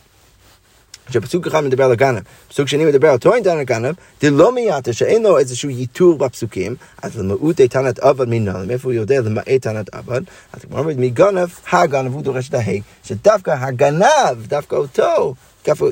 שפסוק 1.10 1.46
אחד 1.46 1.64
מדבר 1.64 1.84
על 1.84 1.92
הגנב, 1.92 2.20
פסוק 2.48 2.68
שני 2.68 2.84
מדבר 2.84 3.08
על 3.08 3.18
טוען 3.18 3.42
תנא 3.42 3.62
גנב, 3.62 3.94
דלא 4.22 4.52
מייתר 4.54 4.92
שאין 4.92 5.22
לו 5.22 5.38
איזשהו 5.38 5.70
ייתור 5.70 6.18
בפסוקים, 6.18 6.74
אז 7.02 7.18
למעוטי 7.18 7.68
תנת 7.68 7.98
אבן 7.98 8.30
מנהלם, 8.30 8.68
מאיפה 8.68 8.88
הוא 8.88 8.92
יודע 8.92 9.20
למעט 9.20 9.48
תנת 9.48 9.94
אבן? 9.94 10.22
אז 10.52 10.60
הוא 10.70 10.78
אומר, 10.78 10.92
מגנב, 10.96 11.48
הגנב 11.72 12.12
הוא 12.12 12.22
דורש 12.22 12.48
את 12.48 12.54
ההי, 12.54 12.80
שדווקא 13.04 13.50
הגנב, 13.50 14.46
דווקא 14.46 14.76
אותו, 14.76 15.34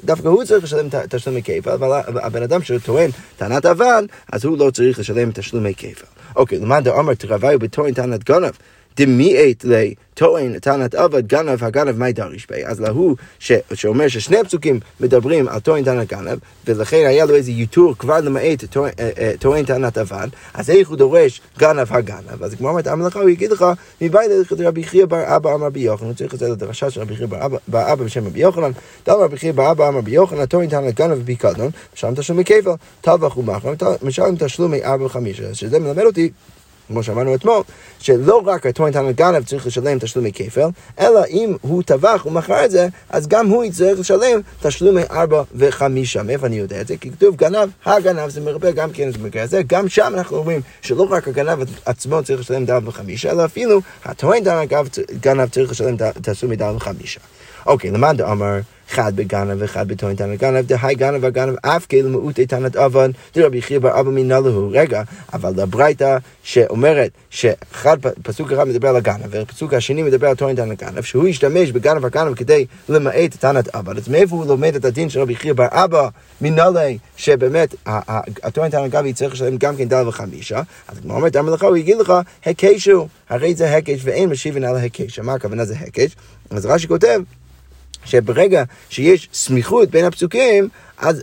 דווקא 0.05 0.29
הוא 0.29 0.45
צריך 0.45 0.65
לשלם 0.65 0.89
תשלומי 1.09 1.43
כפל, 1.43 1.71
אבל 1.71 2.01
הבן 2.07 2.43
אדם 2.43 2.63
שטוען 2.63 3.11
טענת 3.37 3.67
אבן, 3.67 4.05
אז 4.33 4.45
הוא 4.45 4.59
לא 4.59 4.71
צריך 4.71 4.99
לשלם 4.99 5.31
תשלומי 5.35 5.75
כפל. 5.75 6.07
אוקיי, 6.37 6.59
למען 6.59 6.83
דאמר 6.83 7.15
תרוויו 7.15 7.59
בטוען 7.59 7.95
טענת 7.95 8.25
גנב. 8.25 8.53
דמיית 8.97 9.65
לי 9.65 9.95
טוען 10.21 10.59
טענת 10.59 10.95
עבד 10.95 11.27
גנב 11.27 11.65
הגנב 11.65 11.99
מי 11.99 12.13
דריש 12.13 12.47
בי. 12.51 12.67
אז 12.67 12.81
להוא 12.81 13.17
שאומר 13.75 14.09
ששני 14.09 14.39
הפסוקים 14.39 14.81
מדברים 15.01 15.49
על 15.49 15.61
טוען 15.61 15.85
טענת 15.85 16.09
גנב, 16.09 16.39
ולכן 16.67 17.05
היה 17.09 17.25
לו 17.25 17.35
איזה 17.35 17.51
ייתור 17.51 17.95
כבר 17.99 18.21
למעט 18.21 18.65
טוען 18.65 18.91
אה, 18.99 19.59
אה, 19.59 19.65
טענת 19.67 19.99
עבד, 19.99 20.29
אז 20.55 20.71
איך 20.71 20.89
הוא 20.89 20.97
דורש 20.97 21.41
גנב 21.59 21.87
הגנב? 21.91 22.43
אז 22.43 22.55
כמו 22.55 22.69
אומרת 22.69 22.87
המלאכה, 22.87 23.21
הוא 23.21 23.29
יגיד 23.29 23.51
לך, 23.51 23.65
מבית 24.01 24.31
ללכת 24.31 24.61
רבי 24.61 24.85
חייא 24.85 25.07
בר 25.07 25.37
אבא 25.37 25.55
אמר 25.55 25.71
בי 25.71 25.81
יוחנן, 25.81 26.07
הוא 26.07 26.15
צריך 26.15 26.35
לצאת 26.35 26.51
לדרשה 26.51 26.91
של 26.91 27.01
רבי 27.01 27.17
חייא 27.17 27.29
בר 27.29 27.93
אבא 27.93 28.05
בשם 28.05 28.27
רבי 28.27 28.41
יוחנן, 28.41 28.71
דל 29.07 29.13
רבי 29.13 29.37
חייא 29.37 29.53
בר 29.53 29.71
אבא 29.71 29.89
אמר 29.89 30.01
בי 30.01 30.11
יוחנן, 30.11 30.47
טוען 30.47 30.69
טענת 30.69 30.95
גנב 30.95 31.19
בפיקדון, 31.19 31.71
משלם 31.95 32.15
תשלומי 32.15 32.45
כפל, 32.45 32.71
טבח 33.01 33.37
ומחר, 33.37 33.73
משלם 34.03 34.37
תשלומי 34.39 34.85
ארבע 34.85 35.05
וחמישה, 35.05 35.55
שזה 35.55 35.79
מלמד 35.79 36.05
אותי 36.05 36.31
כמו 36.91 37.03
שאמרנו 37.03 37.35
אתמול, 37.35 37.63
שלא 37.99 38.43
רק 38.45 38.67
הטוען 38.67 38.93
תנא 38.93 39.13
גנב 39.13 39.45
צריך 39.45 39.67
לשלם 39.67 39.99
תשלומי 39.99 40.33
כפל, 40.33 40.69
אלא 41.01 41.21
אם 41.31 41.57
הוא 41.61 41.83
טבח 41.83 42.27
ומכר 42.27 42.65
את 42.65 42.71
זה, 42.71 42.89
אז 43.11 43.29
גם 43.29 43.47
הוא 43.47 43.65
יצטרך 43.65 43.99
לשלם 43.99 44.41
תשלומי 44.63 45.03
ארבע 45.11 45.43
וחמישה. 45.55 46.23
מאיפה 46.23 46.47
אני 46.47 46.57
יודע 46.57 46.81
את 46.81 46.87
זה? 46.87 46.97
כי 46.97 47.11
כתוב 47.11 47.37
גנב, 47.37 47.69
הגנב 47.85 48.29
זה 48.29 48.41
מרבה 48.41 48.71
גם 48.71 48.91
כן 48.91 49.11
במקרה 49.11 49.43
הזה, 49.43 49.63
גם 49.67 49.89
שם 49.89 50.13
אנחנו 50.17 50.37
אומרים 50.37 50.61
שלא 50.83 51.07
רק 51.11 51.29
הגנב 51.29 51.59
עצמו 51.85 52.23
צריך 52.23 52.41
לשלם 52.41 52.65
דל 52.65 52.81
וחמישה, 52.85 53.31
אלא 53.31 53.45
אפילו 53.45 53.81
הטוען 54.05 54.45
תנא 54.45 54.65
גנב 55.21 55.49
צריך 55.49 55.71
לשלם 55.71 55.97
תשלומי 56.23 56.57
דל 56.57 56.73
וחמישה. 56.77 57.21
אוקיי, 57.67 57.91
למד 57.91 58.21
אמר 58.21 58.59
אחד 58.93 59.17
בגנב 59.17 59.57
ואחד 59.59 59.89
בטוען 59.89 60.17
תנא 60.17 60.35
גנב, 60.35 60.67
דהי 60.67 60.95
גנב 60.95 61.25
והגנב 61.25 61.55
אף 61.63 61.87
כאילו 61.87 62.09
מעוטי 62.09 62.47
תנת 62.47 62.77
אבן, 62.77 63.11
דרבי 63.35 63.63
חייא 63.63 63.81
בר 63.81 64.01
אבא 64.01 64.11
מינא 64.11 64.35
להו. 64.35 64.71
רגע, 64.73 65.03
אבל 65.33 65.61
הברייתא 65.61 66.19
שאומרת 66.43 67.11
שאחד, 67.31 67.97
פסוק 68.23 68.53
אחד 68.53 68.69
מדבר 68.69 68.89
על 68.89 68.97
הגנב, 68.97 69.27
ופסוק 69.31 69.75
השני 69.75 70.03
מדבר 70.03 70.29
על 70.29 70.35
טוען 70.35 70.57
תנא 70.57 70.75
גנב, 70.75 71.01
שהוא 71.01 71.29
ישתמש 71.29 71.71
בגנב 71.71 72.05
הגנב 72.05 72.35
כדי 72.35 72.67
למעט 72.89 73.37
תנת 73.41 73.75
אבן, 73.75 73.97
אז 73.97 74.09
מאיפה 74.09 74.37
הוא 74.37 74.47
לומד 74.47 74.75
את 74.75 74.85
הדין 74.85 75.09
של 75.09 75.21
רבי 75.21 75.37
חייא 75.37 75.53
בר 75.53 75.69
אבא 75.71 76.09
מינא 76.41 76.61
להו, 76.61 76.97
שבאמת 77.17 77.75
הטוען 78.43 78.71
תנא 78.71 78.89
גנב 78.89 79.07
יצטרך 79.07 79.33
לשלם 79.33 79.57
גם 79.57 79.77
כן 79.77 79.89
דל 79.89 80.09
וחמישה, 80.09 80.63
אז 80.89 80.99
כמו 81.03 81.15
אומרת, 81.15 81.37
אמר 81.37 81.53
לך, 81.53 81.63
הוא 81.63 81.77
יגיד 81.77 81.97
לך, 81.99 82.13
הקשו, 82.47 83.09
הרי 83.29 83.55
זה 83.55 83.77
הקש 83.77 84.01
ואין 84.05 84.29
משיבין 84.29 84.65
על 84.65 84.77
הקש. 84.77 85.19
מה 85.19 85.35
הכוונה 85.35 85.65
זה 85.65 85.75
הקש? 85.81 86.17
אז 86.51 86.67
רש"י 86.67 86.89
כותב, 86.89 87.21
שברגע 88.05 88.65
שיש 88.89 89.29
סמיכות 89.33 89.91
בין 89.91 90.05
הפסוקים, 90.05 90.69
אז 90.99 91.23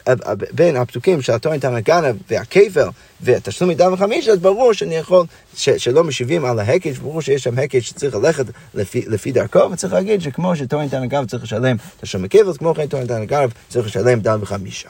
בין 0.52 0.76
הפסוקים 0.76 1.22
של 1.22 1.34
הטוען 1.34 1.60
תנא 1.60 1.80
גנב 1.80 2.16
והכפל 2.30 2.88
והתשלום 3.22 3.70
מדם 3.70 3.94
וחמיש, 3.94 4.28
אז 4.28 4.40
ברור 4.40 4.74
שאני 4.74 4.96
יכול, 4.96 5.26
ש, 5.56 5.70
שלא 5.70 6.04
משיבים 6.04 6.46
על 6.46 6.60
ההקש, 6.60 6.98
ברור 6.98 7.22
שיש 7.22 7.44
שם 7.44 7.60
הקש 7.60 7.88
שצריך 7.88 8.16
ללכת 8.16 8.46
לפי, 8.74 9.04
לפי 9.08 9.32
דרכו, 9.32 9.72
וצריך 9.72 9.94
להגיד 9.94 10.22
שכמו 10.22 10.56
שטוען 10.56 10.88
תנא 10.88 11.06
גנב 11.06 11.28
צריך 11.28 11.44
לשלם 11.44 11.76
תשלום 12.02 12.24
מכפל, 12.24 12.54
כמו 12.58 12.76
כן 12.76 12.88
טוען 12.88 13.08
תנא 13.08 13.26
גנב 13.26 13.50
צריך 13.70 13.86
לשלם 13.86 14.20
דם 14.20 14.40
וחמישה. 14.42 14.90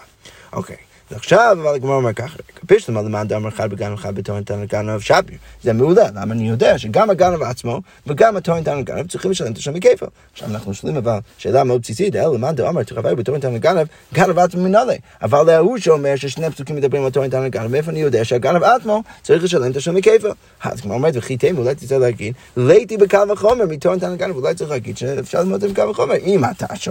אוקיי. 0.53 0.86
ועכשיו, 1.11 1.57
אבל 1.61 1.75
הגמרא 1.75 1.95
אומר 1.95 2.13
ככה, 2.13 2.37
פישלמה 2.67 3.01
למען 3.01 3.27
דאמר 3.27 3.49
אחד 3.49 3.69
בגנב 3.69 3.93
אחד 3.93 4.15
בתורן 4.15 4.43
תנא 4.43 4.65
גנב 4.65 4.99
שביר. 4.99 5.37
זה 5.63 5.73
מעולה, 5.73 6.07
למה 6.15 6.33
אני 6.33 6.49
יודע 6.49 6.77
שגם 6.77 7.09
הגנב 7.09 7.43
עצמו 7.43 7.81
וגם 8.07 8.37
התורן 8.37 8.63
תנא 8.63 8.81
גנב 8.81 9.07
צריכים 9.07 9.31
לשלם 9.31 9.51
את 9.51 9.57
השם 9.57 9.79
כפל. 9.79 10.05
עכשיו 10.33 10.49
אנחנו 10.49 10.73
שואלים 10.73 10.97
אבל 10.97 11.19
שאלה 11.37 11.63
מאוד 11.63 11.81
בסיסית, 11.81 12.15
אלא 12.15 12.33
למען 12.33 12.55
דאמר 12.55 12.83
תרווה 12.83 13.15
בתורן 13.15 13.39
תנא 13.39 13.57
גנב, 13.57 13.87
גנב 14.13 14.39
עצמו 14.39 14.63
מנהלה. 14.63 14.93
אבל 15.21 15.43
להוא 15.43 15.77
שאומר 15.77 16.15
ששני 16.15 16.51
פסוקים 16.51 16.75
מדברים 16.75 17.03
על 17.03 17.09
תורן 17.09 17.29
תנא 17.29 17.47
גנב, 17.47 17.67
מאיפה 17.67 17.91
אני 17.91 17.99
יודע 17.99 18.25
שהגנב 18.25 18.63
עצמו 18.63 19.03
צריך 19.21 19.43
לשלם 19.43 19.71
את 19.71 19.75
השם 19.75 20.01
כפל. 20.01 20.31
אז 20.63 20.81
כמו 20.81 20.93
אומרת, 20.93 21.13
וכי 21.17 21.37
תימו, 21.37 21.61
אולי 21.61 21.75
תצטרך 21.75 22.01
להגיד, 22.01 22.33
ליתי 22.57 22.97
בקל 22.97 23.31
וחומר 23.31 23.65
מתורן 23.65 23.99
תנא 23.99 24.15
גנב, 24.15 24.35
אולי 24.35 24.55
צריך 24.55 24.69
להגיד 24.69 24.97
שאפשר 24.97 25.39
ללמוד 25.39 25.63
את 25.63 25.75
זה 25.75 25.89
וחומר. 25.89 26.15
אם 26.15 26.43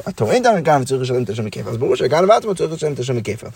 התורן 0.07 0.43
תנא 0.43 0.61
גנב 0.61 0.85
צריך 0.85 1.03
לשלם 1.03 1.23
את 1.23 1.31
השם 1.31 1.51
כפל, 1.51 1.69
אז 1.69 1.77
ברור 1.77 1.97
שהגנב 1.97 2.31
עצמו 2.31 2.55
צריך 2.55 2.73
לשלם 2.73 2.93
את 2.93 2.99
השם 2.99 3.21
כפל. 3.21 3.47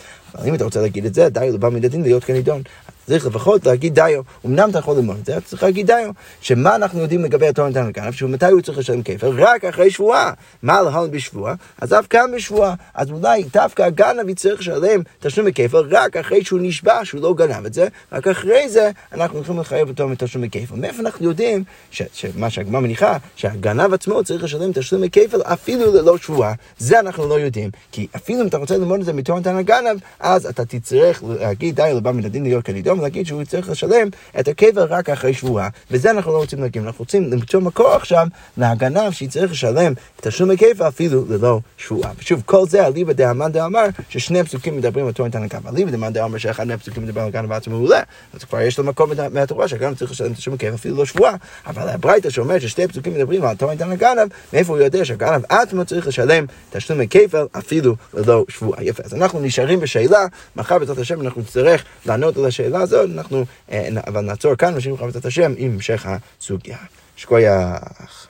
אם 0.51 0.55
אתה 0.55 0.65
רוצה 0.65 0.81
להגיד 0.81 1.05
את 1.05 1.15
זה, 1.15 1.29
דיו 1.29 1.55
לבא 1.55 1.69
מן 1.69 1.85
הדין 1.85 2.03
להיות 2.03 2.25
כנידון. 2.25 2.63
צריך 3.11 3.27
לפחות 3.27 3.67
להגיד 3.67 3.95
דיו. 3.95 4.23
אמנם 4.47 4.71
אתה 4.71 4.79
יכול 4.79 4.97
ללמוד 4.97 5.17
את 5.21 5.27
זה, 5.27 5.37
אתה 5.37 5.47
צריך 5.47 5.63
להגיד 5.63 5.87
דיו. 5.87 6.11
שמה 6.41 6.77
אנחנו 6.77 7.01
יודעים 7.01 7.25
לגבי 7.25 7.49
התור 7.49 7.69
נתן 7.69 7.87
לגנב? 7.87 8.13
שמתי 8.13 8.47
הוא 8.47 8.61
צריך 8.61 8.79
לשלם 8.79 9.03
כפל? 9.03 9.27
רק 9.27 9.65
אחרי 9.65 9.91
שבועה. 9.91 10.33
מה 10.63 10.83
להלן 10.83 11.11
בשבועה? 11.11 11.55
אז 11.81 11.93
אף 11.93 12.07
כאן 12.11 12.31
בשבועה. 12.37 12.75
אז 12.95 13.11
אולי 13.11 13.45
דווקא 13.53 13.83
הגנב 13.83 14.29
יצטרך 14.29 14.61
לשלם 14.61 15.01
תשלום 15.21 15.53
כפל 15.53 15.77
רק 15.91 16.17
אחרי 16.17 16.45
שהוא 16.45 16.61
נשבע 16.63 17.01
שהוא 17.05 17.21
לא 17.21 17.35
גנב 17.35 17.67
את 17.67 17.75
זה, 17.75 17.89
רק 18.13 18.29
אחרי 18.29 18.69
זה 18.69 18.91
אנחנו 19.13 19.37
הולכים 19.37 19.61
לחייב 19.61 19.89
אותו 19.89 20.09
מתשלום 20.09 20.49
כפל. 20.49 20.75
מאיפה 20.75 21.03
אנחנו 21.03 21.25
יודעים 21.27 21.65
שמה 21.91 22.51
שהגמרא 22.51 22.81
מניחה, 22.81 23.17
שהגנב 23.37 23.95
עצמו 23.95 24.25
צריך 24.25 24.45
לשלם 24.45 24.73
תשלום 24.73 25.09
כפל 25.09 25.43
אפילו 25.43 25.95
ללא 25.95 26.19
שבועה? 26.19 26.53
זה 26.79 27.01
אנחנו 27.01 27.29
לא 27.29 27.41
יודעים. 27.41 27.71
כי 27.93 28.07
אפילו 28.17 28.43
אם 28.43 28.47
אתה 28.47 28.57
רוצה 28.57 28.77
ללמוד 28.77 29.01
את 29.01 29.07
זה 29.07 29.13
מתור 29.13 29.39
נתן 29.39 29.57
לגנב, 29.57 29.99
אז 30.21 30.47
אתה 30.47 30.65
תצטרך 30.65 31.23
להגיד 31.41 31.77
די 31.77 31.93
לבא 31.97 32.13
מן 32.13 32.25
הדין 32.25 32.43
להיות 32.43 32.65
כנידון. 33.01 33.11
להגיד 33.11 33.27
שהוא 33.27 33.45
צריך 33.45 33.71
לשלם 33.71 34.09
את 34.41 34.49
הכבר 34.49 34.87
רק 34.91 35.11
אחרי 35.11 35.35
שבועה, 35.35 35.69
וזה 35.91 36.11
אנחנו 36.11 36.33
לא 36.33 36.39
רוצים 36.39 36.63
להגיד, 36.63 36.83
אנחנו 36.83 37.03
רוצים 37.03 37.33
למצוא 37.33 37.61
מקור 37.61 37.93
עכשיו 37.93 38.27
להגנב 38.57 39.11
שיצטרך 39.13 39.51
לשלם 39.51 39.93
את 39.93 40.27
תשלום 40.27 40.51
הכבר 40.51 40.89
אפילו 40.89 41.25
ללא 41.29 41.61
שבועה. 41.79 42.11
ושוב, 42.19 42.43
כל 42.47 42.67
זה 42.69 42.87
אליבא 42.87 43.13
דאמן 43.13 43.53
דאמר 43.53 43.87
ששני 44.09 44.41
הפסוקים 44.41 44.77
מדברים 44.77 45.07
על 45.07 45.13
תורן 45.13 45.31
תנקה, 45.31 45.59
אליבא 45.69 45.91
דאמן 45.91 46.13
דאמר 46.13 46.39
שאחד 46.39 46.67
מהפסוקים 46.67 47.03
מדבר 47.03 47.21
על 47.21 47.31
גנב 47.31 47.53
עצמו 47.53 47.79
מעולה, 47.79 48.01
אז 48.35 48.45
כבר 48.45 48.61
יש 48.61 48.79
לו 48.79 48.85
מקום 48.85 49.11
מהתורה 49.33 49.69
שהגנב 49.69 49.95
צריך 49.95 50.11
לשלם 50.11 50.33
את 50.33 50.37
תשלום 50.37 50.55
הכבר 50.55 50.75
אפילו 50.75 50.97
לא 50.97 51.05
שבועה, 51.05 51.35
אבל 51.67 51.89
הברייתא 51.89 52.31
שאומר 52.31 52.59
ששתי 52.59 52.85
הפסוקים 52.85 53.15
מדברים 53.15 53.45
על 53.45 53.57
תורן 53.57 53.77
תנקה, 53.77 54.13
מאיפה 54.53 54.73
הוא 54.73 54.83
יודע 54.83 55.05
שהגנב 55.05 55.43
עצמו 55.49 55.85
צריך 55.85 56.07
לשלם 56.07 56.45
תשלום 56.71 57.01
הכפל 57.01 57.47
אפילו 57.59 57.95
ללא 58.15 58.45
שבועה. 58.49 58.85
יפה, 58.85 59.03
אז 59.05 59.15
אנחנו 59.15 59.41
נשארים 59.41 59.81
בשאלה, 59.81 60.27
מחר 60.57 60.79
בעזרת 60.79 60.99
השם 60.99 61.21
אנחנו 61.21 61.41
נצטרך 61.41 61.85
לענות 62.07 62.37
על 62.37 62.45
השאלה 62.45 62.80
הזאת, 62.81 63.11
אנחנו, 63.15 63.45
אה, 63.71 63.89
אבל 64.07 64.21
נעצור 64.21 64.55
כאן, 64.55 64.75
לך 64.77 65.03
בעזרת 65.03 65.25
השם 65.25 65.53
עם 65.57 65.73
המשך 65.73 66.07
הסוגיה. 66.07 66.79
שכוייח. 67.17 68.30